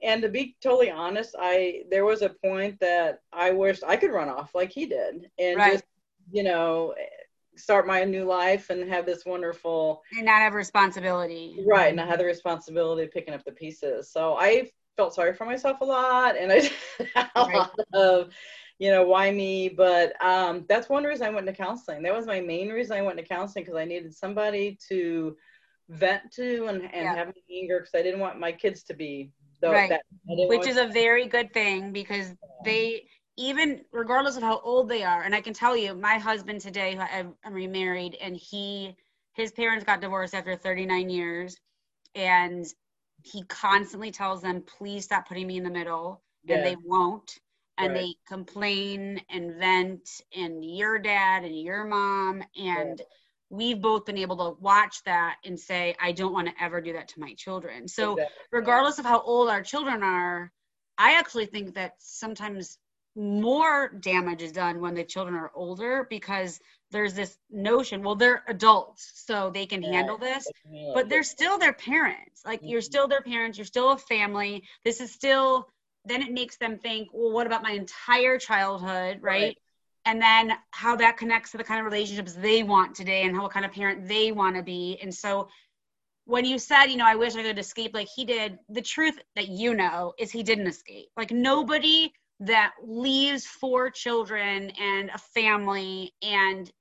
and 0.01 0.21
to 0.21 0.29
be 0.29 0.55
totally 0.61 0.89
honest 0.89 1.35
i 1.39 1.81
there 1.89 2.05
was 2.05 2.21
a 2.21 2.29
point 2.29 2.79
that 2.79 3.21
i 3.33 3.51
wished 3.51 3.83
i 3.87 3.95
could 3.95 4.11
run 4.11 4.29
off 4.29 4.53
like 4.55 4.71
he 4.71 4.85
did 4.85 5.29
and 5.37 5.57
right. 5.57 5.73
just 5.73 5.85
you 6.31 6.43
know 6.43 6.93
start 7.55 7.85
my 7.85 8.03
new 8.03 8.23
life 8.23 8.69
and 8.69 8.89
have 8.89 9.05
this 9.05 9.25
wonderful 9.25 10.01
and 10.15 10.25
not 10.25 10.39
have 10.39 10.53
responsibility 10.53 11.57
right 11.67 11.91
and 11.91 11.99
i 11.99 12.05
had 12.05 12.19
the 12.19 12.25
responsibility 12.25 13.03
of 13.03 13.11
picking 13.11 13.33
up 13.33 13.43
the 13.43 13.51
pieces 13.51 14.11
so 14.11 14.35
i 14.35 14.69
felt 14.95 15.13
sorry 15.13 15.33
for 15.33 15.45
myself 15.45 15.81
a 15.81 15.85
lot 15.85 16.37
and 16.37 16.51
i 16.51 16.55
a 17.15 17.45
right. 17.45 17.55
lot 17.55 17.71
of 17.93 18.29
you 18.79 18.89
know 18.89 19.03
why 19.03 19.29
me 19.29 19.67
but 19.69 20.13
um, 20.23 20.65
that's 20.69 20.89
one 20.89 21.03
reason 21.03 21.27
i 21.27 21.29
went 21.29 21.45
to 21.45 21.53
counseling 21.53 22.01
that 22.01 22.15
was 22.15 22.25
my 22.25 22.39
main 22.39 22.69
reason 22.69 22.97
i 22.97 23.01
went 23.01 23.17
to 23.17 23.23
counseling 23.23 23.63
because 23.63 23.77
i 23.77 23.85
needed 23.85 24.15
somebody 24.15 24.77
to 24.87 25.35
vent 25.89 26.31
to 26.31 26.67
and, 26.67 26.83
and 26.83 26.91
yeah. 26.93 27.15
have 27.15 27.33
anger 27.51 27.79
because 27.79 27.95
i 27.95 28.01
didn't 28.01 28.19
want 28.19 28.39
my 28.39 28.51
kids 28.51 28.83
to 28.83 28.93
be 28.93 29.31
right. 29.63 29.89
That, 29.89 30.01
which 30.25 30.67
is 30.67 30.77
a 30.77 30.87
very 30.87 31.27
good 31.27 31.53
thing 31.53 31.91
because 31.91 32.33
they 32.63 33.03
even 33.37 33.81
regardless 33.93 34.35
of 34.35 34.43
how 34.43 34.59
old 34.59 34.89
they 34.89 35.03
are 35.03 35.23
and 35.23 35.33
i 35.33 35.41
can 35.41 35.53
tell 35.53 35.75
you 35.75 35.95
my 35.95 36.17
husband 36.17 36.59
today 36.59 36.95
who 36.95 37.01
i'm 37.01 37.53
remarried 37.53 38.17
and 38.21 38.35
he 38.35 38.95
his 39.33 39.51
parents 39.51 39.85
got 39.85 40.01
divorced 40.01 40.35
after 40.35 40.55
39 40.55 41.09
years 41.09 41.57
and 42.15 42.65
he 43.23 43.43
constantly 43.43 44.11
tells 44.11 44.41
them 44.41 44.61
please 44.61 45.05
stop 45.05 45.27
putting 45.27 45.47
me 45.47 45.57
in 45.57 45.63
the 45.63 45.69
middle 45.69 46.21
yeah. 46.43 46.57
and 46.57 46.65
they 46.65 46.75
won't 46.83 47.39
and 47.77 47.93
right. 47.93 48.01
they 48.01 48.13
complain 48.27 49.21
and 49.29 49.55
vent 49.55 50.09
and 50.35 50.63
your 50.63 50.99
dad 50.99 51.45
and 51.45 51.57
your 51.59 51.85
mom 51.85 52.43
and 52.57 52.99
yeah 52.99 53.05
we've 53.49 53.81
both 53.81 54.05
been 54.05 54.17
able 54.17 54.37
to 54.37 54.61
watch 54.61 55.03
that 55.05 55.37
and 55.43 55.59
say, 55.59 55.95
I 55.99 56.11
don't 56.11 56.33
want 56.33 56.47
to 56.47 56.63
ever 56.63 56.81
do 56.81 56.93
that 56.93 57.09
to 57.09 57.19
my 57.19 57.33
children. 57.33 57.87
So, 57.87 58.13
exactly. 58.13 58.35
regardless 58.51 58.99
of 58.99 59.05
how 59.05 59.21
old 59.21 59.49
our 59.49 59.63
children 59.63 60.03
are, 60.03 60.51
I 60.97 61.17
actually 61.17 61.47
think 61.47 61.75
that 61.75 61.93
sometimes 61.99 62.77
more 63.15 63.89
damage 63.99 64.41
is 64.41 64.51
done 64.51 64.79
when 64.79 64.93
the 64.93 65.03
children 65.03 65.35
are 65.35 65.51
older 65.55 66.05
because 66.09 66.59
there's 66.91 67.13
this 67.13 67.37
notion 67.49 68.03
well 68.03 68.15
they're 68.15 68.43
adults 68.47 69.11
so 69.25 69.49
they 69.49 69.65
can 69.65 69.81
yeah, 69.81 69.91
handle 69.91 70.17
this 70.17 70.47
but 70.93 71.09
they're 71.09 71.23
still 71.23 71.57
their 71.57 71.73
parents 71.73 72.41
like 72.45 72.59
mm-hmm. 72.59 72.69
you're 72.69 72.81
still 72.81 73.07
their 73.07 73.21
parents 73.21 73.57
you're 73.57 73.65
still 73.65 73.91
a 73.91 73.97
family 73.97 74.63
this 74.85 75.01
is 75.01 75.11
still 75.11 75.67
then 76.05 76.21
it 76.21 76.31
makes 76.31 76.57
them 76.57 76.77
think 76.77 77.09
well 77.11 77.33
what 77.33 77.47
about 77.47 77.63
my 77.63 77.71
entire 77.71 78.37
childhood 78.37 79.17
right, 79.21 79.41
right 79.41 79.57
and 80.09 80.19
then 80.19 80.57
how 80.71 80.95
that 80.95 81.17
connects 81.17 81.51
to 81.51 81.57
the 81.57 81.63
kind 81.63 81.79
of 81.79 81.85
relationships 81.85 82.33
they 82.33 82.63
want 82.63 82.95
today 82.95 83.23
and 83.23 83.35
how 83.35 83.43
what 83.43 83.51
kind 83.51 83.63
of 83.63 83.71
parent 83.71 84.07
they 84.07 84.31
want 84.31 84.55
to 84.55 84.63
be. 84.63 84.97
And 85.03 85.13
so 85.13 85.49
when 86.25 86.45
you 86.45 86.57
said 86.59 86.85
you 86.85 86.97
know 86.97 87.07
i 87.07 87.15
wish 87.15 87.35
i 87.35 87.41
could 87.41 87.57
escape 87.57 87.91
like 87.93 88.07
he 88.15 88.23
did 88.23 88.59
the 88.69 88.81
truth 88.81 89.17
that 89.35 89.47
you 89.47 89.73
know 89.73 90.13
is 90.19 90.31
he 90.31 90.41
didn't 90.41 90.65
escape. 90.65 91.09
Like 91.15 91.29
nobody 91.29 92.11
that 92.39 92.73
leaves 92.83 93.45
four 93.45 93.91
children 93.91 94.71
and 94.81 95.11
a 95.11 95.17
family 95.17 96.11
and 96.23 96.71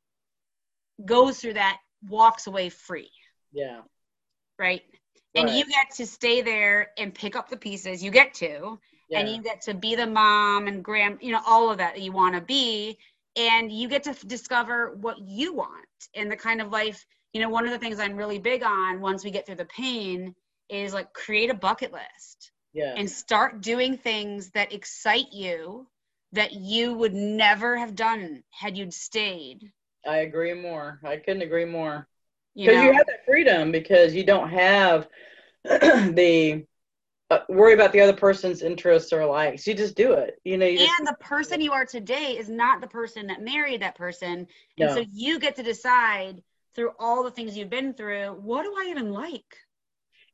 goes 1.05 1.38
through 1.38 1.55
that 1.55 1.79
walks 2.09 2.47
away 2.47 2.71
free. 2.71 3.11
Yeah. 3.53 3.81
Right? 4.59 4.83
And 5.35 5.51
you 5.51 5.67
get 5.67 5.91
to 5.97 6.07
stay 6.07 6.41
there 6.41 6.91
and 6.97 7.14
pick 7.14 7.37
up 7.37 7.49
the 7.51 7.57
pieces. 7.57 8.03
You 8.03 8.11
get 8.11 8.35
to. 8.35 8.79
Yeah. 9.09 9.21
and 9.21 9.29
you 9.29 9.43
get 9.43 9.62
to 9.62 9.75
be 9.75 9.95
the 9.95 10.07
mom 10.07 10.69
and 10.69 10.85
grand 10.85 11.19
you 11.23 11.33
know 11.33 11.41
all 11.47 11.71
of 11.71 11.79
that, 11.79 11.95
that 11.95 12.03
you 12.03 12.12
want 12.12 12.35
to 12.35 12.43
be 12.43 12.99
and 13.38 13.70
you 13.70 13.88
get 13.88 14.03
to 14.03 14.11
f- 14.11 14.27
discover 14.27 14.94
what 15.01 15.18
you 15.20 15.55
want 15.55 15.87
and 16.14 16.31
the 16.31 16.37
kind 16.37 16.61
of 16.61 16.70
life 16.70 17.07
you 17.33 17.40
know 17.40 17.48
one 17.48 17.64
of 17.64 17.70
the 17.70 17.79
things 17.79 17.98
i'm 17.98 18.16
really 18.16 18.38
big 18.38 18.62
on 18.62 19.01
once 19.01 19.24
we 19.24 19.31
get 19.31 19.46
through 19.46 19.55
the 19.55 19.64
pain 19.66 20.35
is 20.68 20.92
like 20.92 21.12
create 21.12 21.51
a 21.51 21.55
bucket 21.55 21.92
list 21.92 22.53
yeah. 22.74 22.94
and 22.96 23.11
start 23.11 23.62
doing 23.62 23.96
things 23.96 24.51
that 24.51 24.72
excite 24.72 25.33
you 25.33 25.87
that 26.33 26.53
you 26.53 26.92
would 26.92 27.14
never 27.14 27.77
have 27.79 27.94
done 27.94 28.42
had 28.51 28.77
you'd 28.77 28.92
stayed 28.92 29.72
i 30.07 30.18
agree 30.18 30.53
more 30.55 30.98
i 31.05 31.16
couldn't 31.16 31.42
agree 31.42 31.64
more 31.64 32.07
because 32.55 32.74
you, 32.74 32.81
know? 32.81 32.87
you 32.87 32.92
have 32.92 33.07
that 33.07 33.24
freedom 33.24 33.72
because 33.72 34.14
you 34.14 34.24
don't 34.24 34.51
have 34.51 35.09
the 35.64 36.64
Uh, 37.31 37.41
worry 37.51 37.75
about 37.75 37.93
the 37.93 38.01
other 38.01 38.14
person's 38.14 38.62
interests 38.62 39.12
or 39.12 39.27
likes. 39.27 39.67
You 39.67 39.75
just 39.75 39.95
do 39.95 40.12
it. 40.12 40.41
You 40.45 40.57
know. 40.57 40.67
You 40.67 40.88
and 40.99 41.07
the 41.07 41.17
person 41.21 41.61
you 41.61 41.73
are 41.73 41.85
today 41.85 42.38
is 42.38 42.49
not 42.49 42.81
the 42.81 42.87
person 42.87 43.27
that 43.27 43.43
married 43.43 43.83
that 43.83 43.95
person, 43.95 44.47
and 44.79 44.88
no. 44.88 44.95
so 44.95 45.05
you 45.12 45.38
get 45.38 45.57
to 45.57 45.62
decide 45.62 46.43
through 46.75 46.93
all 46.99 47.23
the 47.23 47.31
things 47.31 47.57
you've 47.57 47.69
been 47.69 47.93
through. 47.93 48.29
What 48.41 48.62
do 48.62 48.75
I 48.79 48.88
even 48.91 49.12
like? 49.12 49.57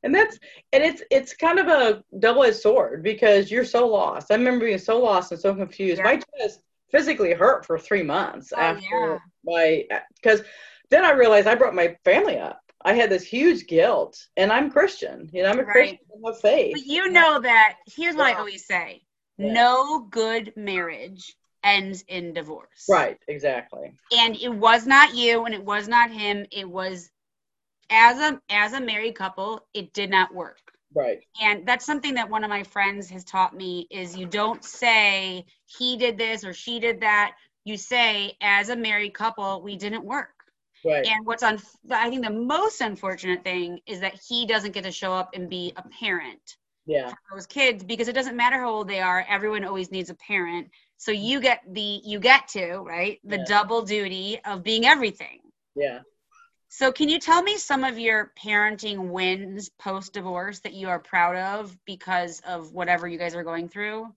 And 0.03 0.13
that's 0.13 0.37
and 0.71 0.83
it's 0.83 1.01
it's 1.09 1.33
kind 1.33 1.59
of 1.59 1.67
a 1.67 2.03
double-edged 2.19 2.57
sword 2.57 3.03
because 3.03 3.49
you're 3.49 3.65
so 3.65 3.87
lost. 3.87 4.31
I 4.31 4.35
remember 4.35 4.65
being 4.65 4.77
so 4.77 4.99
lost 4.99 5.31
and 5.31 5.41
so 5.41 5.55
confused. 5.55 5.97
Yeah. 5.97 6.03
My 6.03 6.21
chest 6.39 6.61
physically 6.91 7.33
hurt 7.33 7.65
for 7.65 7.79
three 7.79 8.03
months 8.03 8.53
oh, 8.55 8.61
after 8.61 8.83
yeah. 8.83 9.17
my 9.43 9.85
because 10.21 10.43
then 10.91 11.03
I 11.03 11.11
realized 11.11 11.47
I 11.47 11.55
brought 11.55 11.73
my 11.73 11.97
family 12.05 12.37
up 12.37 12.61
I 12.85 12.93
had 12.93 13.09
this 13.09 13.23
huge 13.23 13.65
guilt, 13.65 14.27
and 14.37 14.51
I'm 14.51 14.69
Christian. 14.69 15.29
You 15.33 15.43
know, 15.43 15.49
I'm 15.49 15.59
a 15.59 15.63
right. 15.63 15.73
Christian. 15.73 15.99
I'm 16.25 16.33
faith. 16.35 16.73
But 16.73 16.85
you 16.85 17.09
know 17.09 17.39
that. 17.39 17.77
Here's 17.87 18.15
what 18.15 18.29
yeah. 18.29 18.35
I 18.35 18.39
always 18.39 18.65
say: 18.65 19.01
yeah. 19.37 19.51
no 19.51 20.07
good 20.09 20.53
marriage 20.55 21.35
ends 21.63 22.05
in 22.07 22.33
divorce. 22.33 22.85
Right. 22.87 23.17
Exactly. 23.27 23.91
And 24.15 24.35
it 24.37 24.53
was 24.53 24.85
not 24.85 25.15
you, 25.15 25.45
and 25.45 25.53
it 25.55 25.63
was 25.63 25.87
not 25.87 26.11
him. 26.11 26.45
It 26.51 26.69
was 26.69 27.09
as 27.89 28.19
a 28.19 28.39
as 28.49 28.73
a 28.73 28.81
married 28.81 29.15
couple, 29.15 29.65
it 29.73 29.91
did 29.93 30.11
not 30.11 30.33
work. 30.33 30.59
Right. 30.93 31.19
And 31.41 31.67
that's 31.67 31.85
something 31.85 32.13
that 32.13 32.29
one 32.29 32.43
of 32.43 32.49
my 32.49 32.63
friends 32.63 33.09
has 33.09 33.23
taught 33.25 33.55
me 33.55 33.87
is 33.89 34.15
you 34.15 34.27
don't 34.27 34.63
say 34.63 35.45
he 35.65 35.97
did 35.97 36.17
this 36.17 36.45
or 36.45 36.53
she 36.53 36.79
did 36.79 37.01
that. 37.01 37.35
You 37.65 37.77
say 37.77 38.37
as 38.41 38.69
a 38.69 38.75
married 38.75 39.13
couple, 39.13 39.61
we 39.61 39.75
didn't 39.75 40.05
work. 40.05 40.34
Right. 40.85 41.05
And 41.07 41.25
what's 41.25 41.41
on, 41.41 41.59
I 41.89 42.09
think 42.09 42.23
the 42.23 42.31
most 42.31 42.79
unfortunate 42.79 43.43
thing 43.43 43.79
is 43.87 44.01
that 44.01 44.21
he 44.27 44.45
doesn't 44.45 44.73
get 44.73 44.83
to 44.83 44.91
show 44.91 45.13
up 45.13 45.31
and 45.33 45.49
be 45.49 45.73
a 45.75 45.81
parent 45.81 46.57
yeah. 46.85 47.09
for 47.09 47.17
those 47.33 47.47
kids 47.47 47.83
because 47.83 48.07
it 48.07 48.13
doesn't 48.13 48.37
matter 48.37 48.59
how 48.59 48.69
old 48.69 48.87
they 48.87 48.99
are. 48.99 49.25
Everyone 49.27 49.65
always 49.65 49.91
needs 49.91 50.11
a 50.11 50.15
parent. 50.15 50.69
So 50.97 51.11
you 51.11 51.41
get 51.41 51.61
the, 51.67 52.01
you 52.03 52.19
get 52.19 52.49
to, 52.49 52.77
right, 52.77 53.19
the 53.23 53.37
yeah. 53.37 53.45
double 53.47 53.81
duty 53.81 54.39
of 54.45 54.63
being 54.63 54.85
everything. 54.85 55.39
Yeah. 55.75 56.01
So 56.69 56.91
can 56.91 57.09
you 57.09 57.19
tell 57.19 57.41
me 57.41 57.57
some 57.57 57.83
of 57.83 57.97
your 57.97 58.31
parenting 58.37 59.09
wins 59.09 59.69
post 59.79 60.13
divorce 60.13 60.59
that 60.59 60.73
you 60.73 60.89
are 60.89 60.99
proud 60.99 61.35
of 61.35 61.75
because 61.85 62.41
of 62.45 62.73
whatever 62.73 63.07
you 63.07 63.17
guys 63.17 63.33
are 63.33 63.43
going 63.43 63.69
through? 63.69 64.13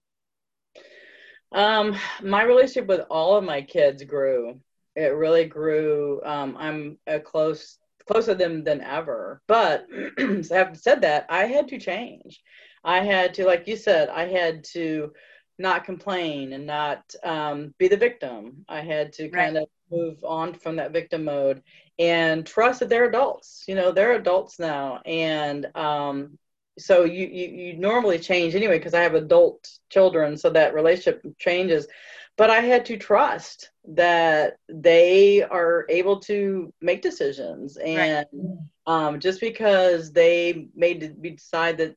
Um, 1.50 1.96
my 2.22 2.42
relationship 2.42 2.88
with 2.88 3.06
all 3.08 3.36
of 3.36 3.44
my 3.44 3.62
kids 3.62 4.04
grew 4.04 4.60
it 4.98 5.14
really 5.14 5.44
grew. 5.44 6.20
Um, 6.24 6.56
I'm 6.58 6.98
a 7.06 7.20
close 7.20 7.78
closer 8.08 8.32
to 8.32 8.38
them 8.38 8.64
than 8.64 8.80
ever. 8.80 9.42
But 9.46 9.86
having 10.18 10.74
said 10.74 11.02
that, 11.02 11.26
I 11.28 11.44
had 11.44 11.68
to 11.68 11.78
change. 11.78 12.42
I 12.82 13.00
had 13.00 13.34
to, 13.34 13.44
like 13.44 13.68
you 13.68 13.76
said, 13.76 14.08
I 14.08 14.26
had 14.26 14.64
to 14.72 15.12
not 15.58 15.84
complain 15.84 16.52
and 16.52 16.66
not 16.66 17.14
um, 17.22 17.74
be 17.78 17.88
the 17.88 17.96
victim. 17.96 18.64
I 18.68 18.80
had 18.80 19.12
to 19.14 19.28
kind 19.28 19.56
right. 19.56 19.62
of 19.62 19.68
move 19.90 20.24
on 20.24 20.54
from 20.54 20.76
that 20.76 20.92
victim 20.92 21.24
mode 21.24 21.62
and 21.98 22.46
trust 22.46 22.80
that 22.80 22.88
they're 22.88 23.08
adults. 23.08 23.64
You 23.66 23.74
know, 23.74 23.90
they're 23.92 24.12
adults 24.12 24.58
now, 24.58 25.00
and 25.04 25.66
um, 25.74 26.38
so 26.78 27.04
you, 27.04 27.26
you 27.26 27.48
you 27.48 27.76
normally 27.76 28.18
change 28.20 28.54
anyway 28.54 28.78
because 28.78 28.94
I 28.94 29.02
have 29.02 29.14
adult 29.14 29.68
children, 29.90 30.36
so 30.36 30.50
that 30.50 30.74
relationship 30.74 31.24
changes. 31.38 31.88
But 32.38 32.48
I 32.50 32.60
had 32.60 32.86
to 32.86 32.96
trust 32.96 33.70
that 33.88 34.56
they 34.68 35.42
are 35.42 35.84
able 35.90 36.20
to 36.20 36.72
make 36.80 37.02
decisions, 37.02 37.76
and 37.76 38.26
right. 38.32 38.56
um, 38.86 39.20
just 39.20 39.40
because 39.40 40.12
they 40.12 40.68
made 40.74 41.18
me 41.18 41.30
decide 41.30 41.76
that 41.78 41.96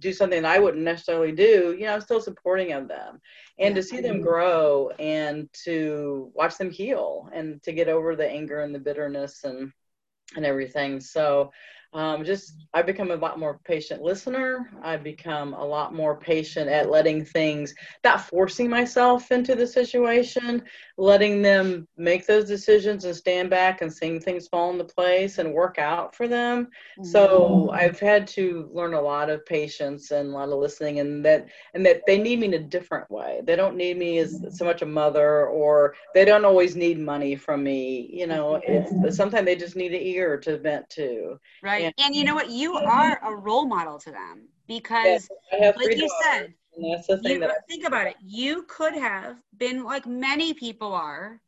do 0.00 0.12
something 0.12 0.42
that 0.42 0.52
I 0.52 0.58
wouldn't 0.58 0.82
necessarily 0.82 1.32
do, 1.32 1.76
you 1.78 1.86
know, 1.86 1.94
I'm 1.94 2.00
still 2.00 2.20
supporting 2.20 2.72
of 2.72 2.88
them. 2.88 3.20
And 3.58 3.74
yeah. 3.74 3.80
to 3.80 3.86
see 3.86 4.00
them 4.00 4.20
grow 4.20 4.90
and 4.98 5.48
to 5.64 6.30
watch 6.34 6.58
them 6.58 6.70
heal 6.70 7.28
and 7.32 7.62
to 7.62 7.72
get 7.72 7.88
over 7.88 8.16
the 8.16 8.28
anger 8.28 8.62
and 8.62 8.74
the 8.74 8.80
bitterness 8.80 9.44
and 9.44 9.72
and 10.34 10.44
everything. 10.44 11.00
So 11.00 11.52
um, 11.96 12.26
just 12.26 12.58
I've 12.74 12.84
become 12.84 13.10
a 13.10 13.16
lot 13.16 13.38
more 13.38 13.58
patient 13.64 14.02
listener. 14.02 14.70
I've 14.82 15.02
become 15.02 15.54
a 15.54 15.64
lot 15.64 15.94
more 15.94 16.14
patient 16.14 16.68
at 16.68 16.90
letting 16.90 17.24
things, 17.24 17.74
not 18.04 18.20
forcing 18.20 18.68
myself 18.68 19.32
into 19.32 19.54
the 19.54 19.66
situation, 19.66 20.62
letting 20.98 21.42
them 21.42 21.86
make 21.96 22.26
those 22.26 22.46
decisions 22.46 23.04
and 23.04 23.14
stand 23.14 23.50
back 23.50 23.82
and 23.82 23.92
seeing 23.92 24.20
things 24.20 24.48
fall 24.48 24.70
into 24.70 24.84
place 24.84 25.38
and 25.38 25.52
work 25.52 25.78
out 25.78 26.14
for 26.14 26.26
them. 26.26 26.64
Mm-hmm. 26.64 27.04
So 27.04 27.70
I've 27.72 28.00
had 28.00 28.26
to 28.28 28.70
learn 28.72 28.94
a 28.94 29.00
lot 29.00 29.28
of 29.28 29.44
patience 29.44 30.10
and 30.10 30.30
a 30.30 30.32
lot 30.32 30.48
of 30.48 30.58
listening, 30.58 31.00
and 31.00 31.24
that 31.24 31.48
and 31.74 31.84
that 31.84 32.02
they 32.06 32.18
need 32.18 32.40
me 32.40 32.46
in 32.46 32.54
a 32.54 32.58
different 32.58 33.10
way. 33.10 33.40
They 33.44 33.56
don't 33.56 33.76
need 33.76 33.98
me 33.98 34.18
as 34.18 34.44
so 34.50 34.64
much 34.64 34.82
a 34.82 34.86
mother, 34.86 35.46
or 35.46 35.94
they 36.14 36.24
don't 36.24 36.44
always 36.44 36.76
need 36.76 36.98
money 36.98 37.36
from 37.36 37.62
me. 37.62 38.08
You 38.12 38.26
know, 38.26 38.60
it's 38.64 39.16
sometimes 39.16 39.44
they 39.44 39.56
just 39.56 39.76
need 39.76 39.92
an 39.92 40.02
ear 40.02 40.38
to 40.38 40.58
vent 40.58 40.88
to. 40.90 41.38
Right 41.62 41.92
and 41.98 42.14
you 42.14 42.24
know 42.24 42.34
what? 42.34 42.50
You 42.50 42.74
are 42.76 43.20
a 43.24 43.34
role 43.34 43.66
model 43.66 43.98
to 43.98 44.10
them 44.10 44.48
because, 44.66 45.28
yes, 45.52 45.76
like 45.76 45.96
you 45.96 46.08
said, 46.22 46.54
that's 46.78 47.06
the 47.06 47.18
thing 47.18 47.32
you, 47.34 47.40
that 47.40 47.50
I- 47.50 47.66
think 47.68 47.86
about 47.86 48.06
it. 48.06 48.16
You 48.22 48.62
could 48.62 48.94
have 48.94 49.36
been 49.56 49.84
like 49.84 50.06
many 50.06 50.54
people 50.54 50.92
are, 50.92 51.40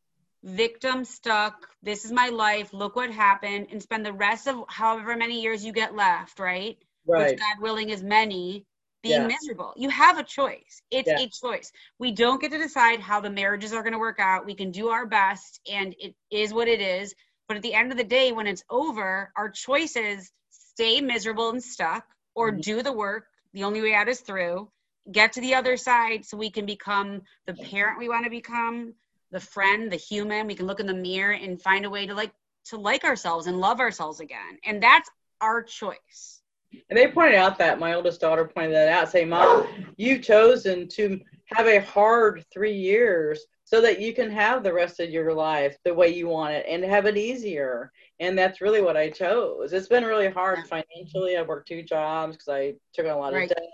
victim 0.43 1.05
stuck. 1.05 1.69
This 1.83 2.05
is 2.05 2.13
my 2.13 2.29
life. 2.29 2.73
Look 2.73 2.97
what 2.97 3.11
happened, 3.11 3.69
and 3.71 3.83
spend 3.83 4.07
the 4.07 4.13
rest 4.13 4.47
of 4.47 4.65
however 4.69 5.17
many 5.17 5.43
years 5.43 5.65
you 5.65 5.73
get 5.73 5.95
left, 5.95 6.39
right? 6.39 6.79
Right. 7.07 7.31
Which 7.31 7.41
God 7.41 7.63
willing 7.63 7.91
is 7.91 8.03
many. 8.03 8.65
Being 9.01 9.23
yeah. 9.23 9.27
miserable. 9.29 9.75
You 9.77 9.91
have 9.91 10.19
a 10.19 10.25
choice. 10.25 10.83
It's 10.91 11.07
yeah. 11.07 11.21
a 11.21 11.29
choice. 11.29 11.71
We 12.01 12.11
don't 12.11 12.41
get 12.41 12.51
to 12.51 12.59
decide 12.59 12.99
how 12.99 13.21
the 13.21 13.31
marriages 13.31 13.73
are 13.73 13.83
going 13.83 13.93
to 13.93 13.99
work 13.99 14.19
out. 14.19 14.45
We 14.45 14.57
can 14.57 14.73
do 14.73 14.89
our 14.89 15.07
best, 15.07 15.61
and 15.71 15.95
it 16.01 16.17
is 16.33 16.53
what 16.53 16.67
it 16.67 16.81
is. 16.81 17.15
But 17.47 17.57
at 17.57 17.63
the 17.63 17.75
end 17.75 17.93
of 17.93 17.97
the 17.97 18.03
day, 18.03 18.33
when 18.33 18.49
it's 18.49 18.65
over, 18.69 19.33
our 19.37 19.51
choices 19.51 20.33
stay 20.51 21.01
miserable 21.01 21.51
and 21.51 21.63
stuck 21.63 22.05
or 22.35 22.51
mm-hmm. 22.51 22.61
do 22.61 22.83
the 22.83 22.93
work. 22.93 23.27
The 23.53 23.63
only 23.63 23.81
way 23.83 23.95
out 23.95 24.09
is 24.09 24.21
through. 24.21 24.69
Get 25.13 25.33
to 25.33 25.41
the 25.41 25.55
other 25.55 25.77
side 25.77 26.25
so 26.25 26.37
we 26.37 26.51
can 26.51 26.67
become 26.67 27.23
the 27.47 27.55
parent 27.55 27.99
we 27.99 28.09
want 28.09 28.25
to 28.25 28.31
become, 28.31 28.95
the 29.31 29.41
friend, 29.41 29.91
the 29.91 29.97
human. 29.97 30.47
We 30.47 30.55
can 30.55 30.67
look 30.67 30.81
in 30.81 30.87
the 30.87 30.95
mirror 30.95 31.33
and 31.33 31.61
find 31.61 31.85
a 31.85 31.91
way 31.91 32.07
to 32.07 32.15
like 32.15 32.33
to 32.67 32.77
like 32.77 33.05
ourselves 33.05 33.47
and 33.47 33.59
love 33.59 33.81
ourselves 33.81 34.21
again. 34.21 34.59
And 34.65 34.83
that's 34.83 35.09
our 35.41 35.63
choice. 35.63 36.43
And 36.91 36.99
they 36.99 37.09
pointed 37.09 37.37
out 37.37 37.57
that 37.59 37.79
my 37.79 37.95
oldest 37.95 38.21
daughter 38.21 38.45
pointed 38.45 38.75
that 38.75 38.89
out, 38.89 39.09
saying, 39.09 39.31
Mom, 39.31 39.67
you've 39.97 40.23
chosen 40.23 40.87
to 40.89 41.19
have 41.47 41.67
a 41.67 41.81
hard 41.81 42.45
three 42.53 42.75
years 42.75 43.41
so 43.65 43.81
that 43.81 44.01
you 44.01 44.15
can 44.15 44.31
have 44.31 44.63
the 44.63 44.73
rest 44.73 45.01
of 45.01 45.11
your 45.11 45.33
life 45.33 45.77
the 45.85 45.95
way 45.95 46.09
you 46.09 46.29
want 46.29 46.53
it 46.53 46.67
and 46.69 46.85
have 46.85 47.07
it 47.07 47.17
easier. 47.17 47.93
And 48.21 48.37
that's 48.37 48.61
really 48.61 48.83
what 48.83 48.97
I 48.97 49.11
chose. 49.11 49.73
It's 49.73 49.89
been 49.89 50.05
really 50.05 50.29
hard 50.29 50.67
financially. 50.67 51.37
I 51.37 51.43
worked 51.43 51.69
two 51.69 51.83
jobs 51.83 52.37
because 52.37 52.49
I 52.49 52.75
took 52.93 53.07
on 53.07 53.13
a 53.13 53.19
lot 53.19 53.33
right. 53.33 53.51
of 53.51 53.57
debt. 53.57 53.69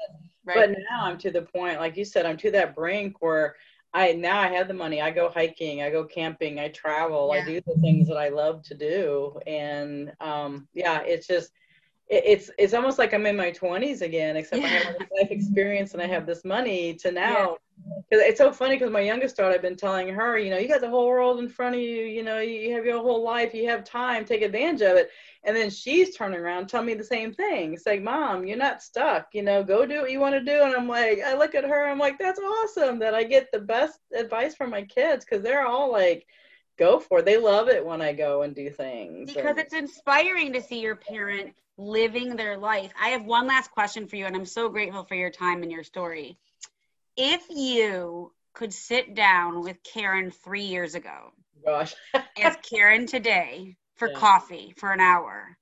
Right. 0.45 0.57
But 0.57 0.71
now 0.91 1.05
I'm 1.05 1.19
to 1.19 1.31
the 1.31 1.43
point, 1.43 1.81
like 1.81 1.97
you 1.97 2.05
said, 2.05 2.27
I'm 2.27 2.37
to 2.39 2.51
that 2.53 2.75
brink 2.75 3.21
where 3.21 3.57
I 3.95 4.13
now 4.13 4.41
I 4.41 4.49
have 4.49 4.69
the 4.69 4.75
money. 4.75 5.01
I 5.01 5.11
go 5.11 5.31
hiking, 5.31 5.83
I 5.83 5.91
go 5.91 6.05
camping, 6.05 6.59
I 6.59 6.69
travel, 6.69 7.31
yeah. 7.33 7.43
I 7.43 7.47
do 7.47 7.61
the 7.67 7.81
things 7.81 8.09
that 8.09 8.17
I 8.17 8.29
love 8.29 8.63
to 8.65 8.75
do. 8.75 9.39
And 9.47 10.13
um, 10.21 10.69
yeah, 10.75 11.01
it's 11.03 11.27
just 11.27 11.53
it's 12.09 12.51
it's 12.59 12.75
almost 12.75 12.99
like 12.99 13.15
I'm 13.15 13.25
in 13.25 13.37
my 13.37 13.51
20s 13.51 14.03
again, 14.03 14.37
except 14.37 14.63
yeah. 14.63 14.69
I 14.69 14.71
have 14.71 14.97
life 15.19 15.31
experience 15.31 15.95
and 15.95 16.03
I 16.03 16.07
have 16.07 16.27
this 16.27 16.45
money 16.45 16.95
to 16.97 17.13
now 17.13 17.57
because 18.11 18.25
it's 18.25 18.39
so 18.39 18.53
funny 18.53 18.77
because 18.77 18.91
my 18.91 19.01
youngest 19.01 19.37
daughter, 19.37 19.55
I've 19.55 19.63
been 19.63 19.77
telling 19.77 20.09
her, 20.09 20.39
you 20.39 20.51
know, 20.51 20.59
you 20.59 20.69
got 20.69 20.81
the 20.81 20.89
whole 20.89 21.09
world 21.09 21.39
in 21.39 21.49
front 21.49 21.75
of 21.75 21.81
you. 21.81 22.03
You 22.03 22.23
know, 22.23 22.41
you 22.41 22.75
have 22.75 22.85
your 22.85 23.01
whole 23.01 23.23
life. 23.23 23.55
You 23.55 23.69
have 23.69 23.85
time. 23.85 24.25
Take 24.25 24.43
advantage 24.43 24.83
of 24.83 24.97
it. 24.97 25.11
And 25.45 25.57
then 25.57 25.71
she's 25.71 26.17
turning 26.17 26.41
around, 26.41 26.69
telling 26.69 26.87
me 26.87 26.95
the 26.95 27.05
same 27.05 27.35
thing. 27.35 27.75
It's 27.75 27.87
like, 27.87 28.03
Mom, 28.03 28.47
you're 28.47 28.57
not 28.57 28.83
stuck. 28.83 29.29
You 29.33 29.43
know, 29.43 29.63
go 29.63 29.85
do 29.85 30.01
what 30.01 30.11
you 30.11 30.21
want 30.21 30.35
to 30.35 30.41
do. 30.41 30.63
And 30.63 30.75
I'm 30.75 30.89
like, 30.89 31.21
I 31.21 31.37
look 31.37 31.55
at 31.55 31.65
her. 31.65 31.87
I'm 31.87 31.99
like, 31.99 32.19
that's 32.19 32.41
awesome 32.41 32.99
that 33.01 33.15
I 33.15 33.25
get 33.25 33.53
the 33.53 33.61
best 33.61 33.99
advice 34.15 34.55
from 34.55 34.71
my 34.71 34.83
kids 34.83 35.25
because 35.25 35.43
they're 35.43 35.67
all 35.67 35.93
like, 35.93 36.27
go 36.79 36.99
for 36.99 37.19
it. 37.19 37.27
They 37.27 37.37
love 37.37 37.69
it 37.69 37.85
when 37.85 38.01
I 38.01 38.13
go 38.13 38.43
and 38.43 38.55
do 38.55 38.71
things. 38.71 39.33
Because 39.33 39.59
it's 39.59 39.75
inspiring 39.75 40.55
to 40.55 40.63
see 40.63 40.81
your 40.81 40.97
parent 40.97 41.55
living 41.77 42.37
their 42.37 42.57
life. 42.57 42.93
I 43.01 43.09
have 43.09 43.25
one 43.25 43.47
last 43.47 43.71
question 43.71 44.07
for 44.09 44.17
you, 44.17 44.27
and 44.27 44.35
I'm 44.35 44.47
so 44.47 44.69
grateful 44.69 45.05
for 45.05 45.15
your 45.15 45.31
time 45.31 45.63
and 45.63 45.71
your 45.71 45.85
story 45.85 46.39
if 47.17 47.43
you 47.51 48.33
could 48.55 48.73
sit 48.73 49.15
down 49.15 49.63
with 49.63 49.83
Karen 49.83 50.31
three 50.31 50.65
years 50.65 50.95
ago, 50.95 51.33
gosh, 51.65 51.95
as 52.43 52.57
Karen 52.63 53.07
today 53.07 53.77
for 53.97 54.09
yeah. 54.09 54.19
coffee 54.19 54.75
for 54.77 54.93
an 54.93 55.01
hour, 55.01 55.57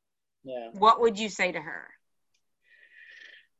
yeah, 0.44 0.70
what 0.72 1.00
would 1.00 1.18
you 1.18 1.28
say 1.28 1.52
to 1.52 1.60
her? 1.60 1.88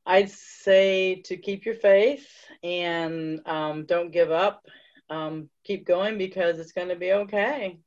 I'd 0.05 0.31
say 0.31 1.23
to 1.27 1.37
keep 1.37 1.65
your 1.65 1.77
faith 1.77 2.29
and 2.63 3.41
um, 3.47 3.87
don't 3.87 4.11
give 4.11 4.31
up. 4.31 4.67
Um, 5.11 5.51
keep 5.65 5.87
going 5.87 6.17
because 6.17 6.59
it's 6.59 6.73
going 6.73 6.89
to 6.89 6.97
be 6.97 7.13
okay. 7.13 7.79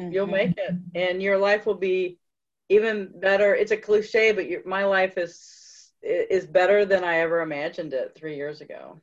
Mm-hmm. 0.00 0.12
You'll 0.12 0.26
make 0.26 0.56
it, 0.56 0.74
and 0.94 1.22
your 1.22 1.38
life 1.38 1.66
will 1.66 1.74
be 1.74 2.18
even 2.68 3.10
better. 3.20 3.54
It's 3.54 3.70
a 3.70 3.76
cliche, 3.76 4.32
but 4.32 4.48
your, 4.48 4.66
my 4.66 4.84
life 4.84 5.18
is 5.18 5.92
is 6.02 6.46
better 6.46 6.84
than 6.84 7.04
I 7.04 7.18
ever 7.18 7.40
imagined 7.40 7.92
it 7.92 8.14
three 8.16 8.36
years 8.36 8.60
ago. 8.60 9.00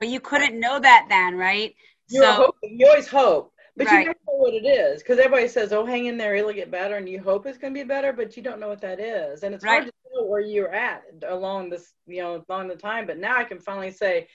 But 0.00 0.08
you 0.08 0.20
couldn't 0.20 0.58
know 0.58 0.78
that 0.78 1.06
then, 1.08 1.36
right? 1.36 1.74
You're 2.08 2.24
so, 2.24 2.32
hoping. 2.32 2.80
You 2.80 2.88
always 2.88 3.08
hope, 3.08 3.51
but 3.76 3.86
right. 3.86 4.00
you 4.00 4.06
never 4.06 4.18
know 4.26 4.34
what 4.34 4.54
it 4.54 4.66
is 4.66 5.02
because 5.02 5.18
everybody 5.18 5.48
says, 5.48 5.72
"Oh, 5.72 5.86
hang 5.86 6.06
in 6.06 6.16
there, 6.16 6.34
it'll 6.34 6.52
get 6.52 6.70
better," 6.70 6.96
and 6.96 7.08
you 7.08 7.20
hope 7.20 7.46
it's 7.46 7.58
going 7.58 7.72
to 7.72 7.80
be 7.80 7.86
better, 7.86 8.12
but 8.12 8.36
you 8.36 8.42
don't 8.42 8.60
know 8.60 8.68
what 8.68 8.80
that 8.82 9.00
is, 9.00 9.42
and 9.42 9.54
it's 9.54 9.64
right. 9.64 9.82
hard 9.82 9.84
to 9.86 9.92
know 10.14 10.26
where 10.26 10.40
you're 10.40 10.72
at 10.72 11.04
along 11.26 11.70
this, 11.70 11.92
you 12.06 12.22
know, 12.22 12.44
along 12.48 12.68
the 12.68 12.76
time. 12.76 13.06
But 13.06 13.18
now 13.18 13.36
I 13.36 13.44
can 13.44 13.58
finally 13.58 13.90
say, 13.90 14.28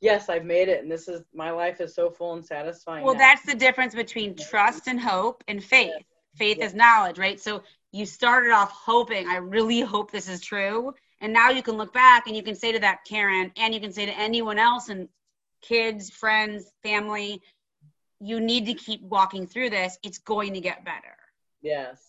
yes, 0.00 0.28
I've 0.28 0.44
made 0.44 0.68
it, 0.68 0.82
and 0.82 0.90
this 0.90 1.08
is 1.08 1.22
my 1.34 1.50
life 1.50 1.80
is 1.80 1.94
so 1.94 2.10
full 2.10 2.34
and 2.34 2.44
satisfying. 2.44 3.04
Well, 3.04 3.14
now. 3.14 3.20
that's 3.20 3.44
the 3.44 3.54
difference 3.54 3.94
between 3.94 4.36
trust 4.36 4.88
and 4.88 5.00
hope 5.00 5.44
and 5.46 5.62
faith. 5.62 5.90
Yeah. 5.90 6.04
Faith 6.36 6.58
yeah. 6.58 6.66
is 6.66 6.74
knowledge, 6.74 7.18
right? 7.18 7.40
So 7.40 7.62
you 7.92 8.06
started 8.06 8.52
off 8.52 8.70
hoping, 8.72 9.28
I 9.28 9.36
really 9.36 9.80
hope 9.80 10.10
this 10.10 10.28
is 10.28 10.40
true. 10.40 10.94
And 11.20 11.32
now 11.32 11.50
you 11.50 11.62
can 11.62 11.76
look 11.76 11.92
back 11.92 12.26
and 12.26 12.36
you 12.36 12.42
can 12.42 12.54
say 12.54 12.72
to 12.72 12.78
that 12.78 13.04
Karen, 13.04 13.52
and 13.56 13.74
you 13.74 13.80
can 13.80 13.92
say 13.92 14.06
to 14.06 14.18
anyone 14.18 14.58
else 14.58 14.88
and 14.88 15.08
kids, 15.60 16.08
friends, 16.08 16.72
family, 16.82 17.42
you 18.20 18.40
need 18.40 18.66
to 18.66 18.74
keep 18.74 19.02
walking 19.02 19.46
through 19.46 19.70
this. 19.70 19.98
It's 20.02 20.18
going 20.18 20.54
to 20.54 20.60
get 20.60 20.84
better. 20.84 21.16
Yes. 21.62 22.00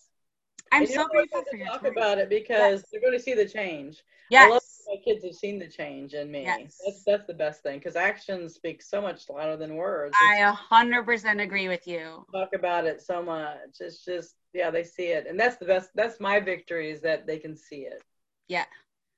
I'm 0.70 0.86
so 0.86 1.06
grateful 1.08 1.42
for 1.50 1.56
you. 1.56 1.66
Talk 1.66 1.86
about 1.86 2.18
it 2.18 2.30
because 2.30 2.80
yes. 2.80 2.84
they're 2.90 3.00
going 3.00 3.12
to 3.12 3.22
see 3.22 3.34
the 3.34 3.46
change. 3.46 4.02
Yes. 4.30 4.46
I 4.46 4.48
love 4.48 4.62
my 4.88 4.96
kids 5.04 5.24
have 5.24 5.34
seen 5.34 5.58
the 5.58 5.68
change 5.68 6.14
in 6.14 6.30
me. 6.30 6.42
Yes. 6.44 6.80
That's 6.84 7.04
that's 7.04 7.26
the 7.26 7.34
best 7.34 7.62
thing 7.62 7.78
because 7.78 7.96
actions 7.96 8.54
speak 8.54 8.82
so 8.82 9.00
much 9.00 9.28
louder 9.28 9.56
than 9.56 9.76
words. 9.76 10.16
I 10.20 10.40
hundred 10.40 11.04
percent 11.04 11.40
agree 11.40 11.68
with 11.68 11.86
you. 11.86 12.24
Talk 12.32 12.50
about 12.54 12.86
it 12.86 13.02
so 13.02 13.22
much. 13.22 13.80
It's 13.80 14.04
just 14.04 14.34
yeah, 14.54 14.70
they 14.70 14.84
see 14.84 15.08
it, 15.08 15.26
and 15.28 15.38
that's 15.38 15.56
the 15.56 15.66
best. 15.66 15.90
That's 15.94 16.20
my 16.20 16.40
victory 16.40 16.90
is 16.90 17.00
that 17.02 17.26
they 17.26 17.38
can 17.38 17.56
see 17.56 17.82
it. 17.82 18.02
Yeah. 18.48 18.64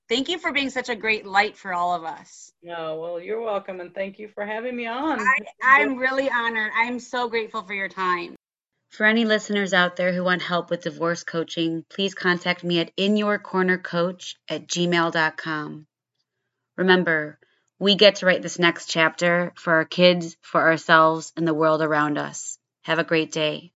Thank 0.09 0.29
you 0.29 0.39
for 0.39 0.53
being 0.53 0.71
such 0.71 0.91
a 0.91 0.95
great 0.95 1.25
light 1.25 1.57
for 1.57 1.73
all 1.73 1.95
of 1.95 2.05
us. 2.05 2.53
No, 2.63 3.01
well, 3.01 3.21
you're 3.21 3.41
welcome, 3.41 3.81
and 3.81 3.95
thank 3.95 4.19
you 4.19 4.29
for 4.29 4.45
having 4.45 4.77
me 4.77 4.87
on. 4.87 5.19
I, 5.21 5.37
I'm 5.63 5.97
really 5.97 6.31
honored. 6.31 6.73
I'm 6.77 7.01
so 7.01 7.29
grateful 7.29 7.63
for 7.63 7.73
your 7.73 7.89
time. 7.89 8.37
For 8.91 9.07
any 9.07 9.25
listeners 9.25 9.73
out 9.73 9.97
there 9.97 10.13
who 10.13 10.23
want 10.23 10.43
help 10.43 10.71
with 10.71 10.83
divorce 10.83 11.25
coaching, 11.25 11.85
please 11.89 12.15
contact 12.15 12.63
me 12.63 12.81
at 12.81 12.95
inyourcornercoach 12.97 14.35
at 14.49 14.69
gmail.com. 14.69 15.87
Remember, 16.77 17.39
we 17.79 17.97
get 17.97 18.17
to 18.17 18.27
write 18.27 18.43
this 18.43 18.59
next 18.59 18.87
chapter 18.87 19.53
for 19.57 19.75
our 19.75 19.85
kids, 19.85 20.37
for 20.43 20.61
ourselves, 20.61 21.33
and 21.37 21.49
the 21.49 21.55
world 21.55 21.83
around 21.83 22.19
us. 22.19 22.59
Have 22.83 22.99
a 22.99 23.05
great 23.05 23.33
day. 23.33 23.73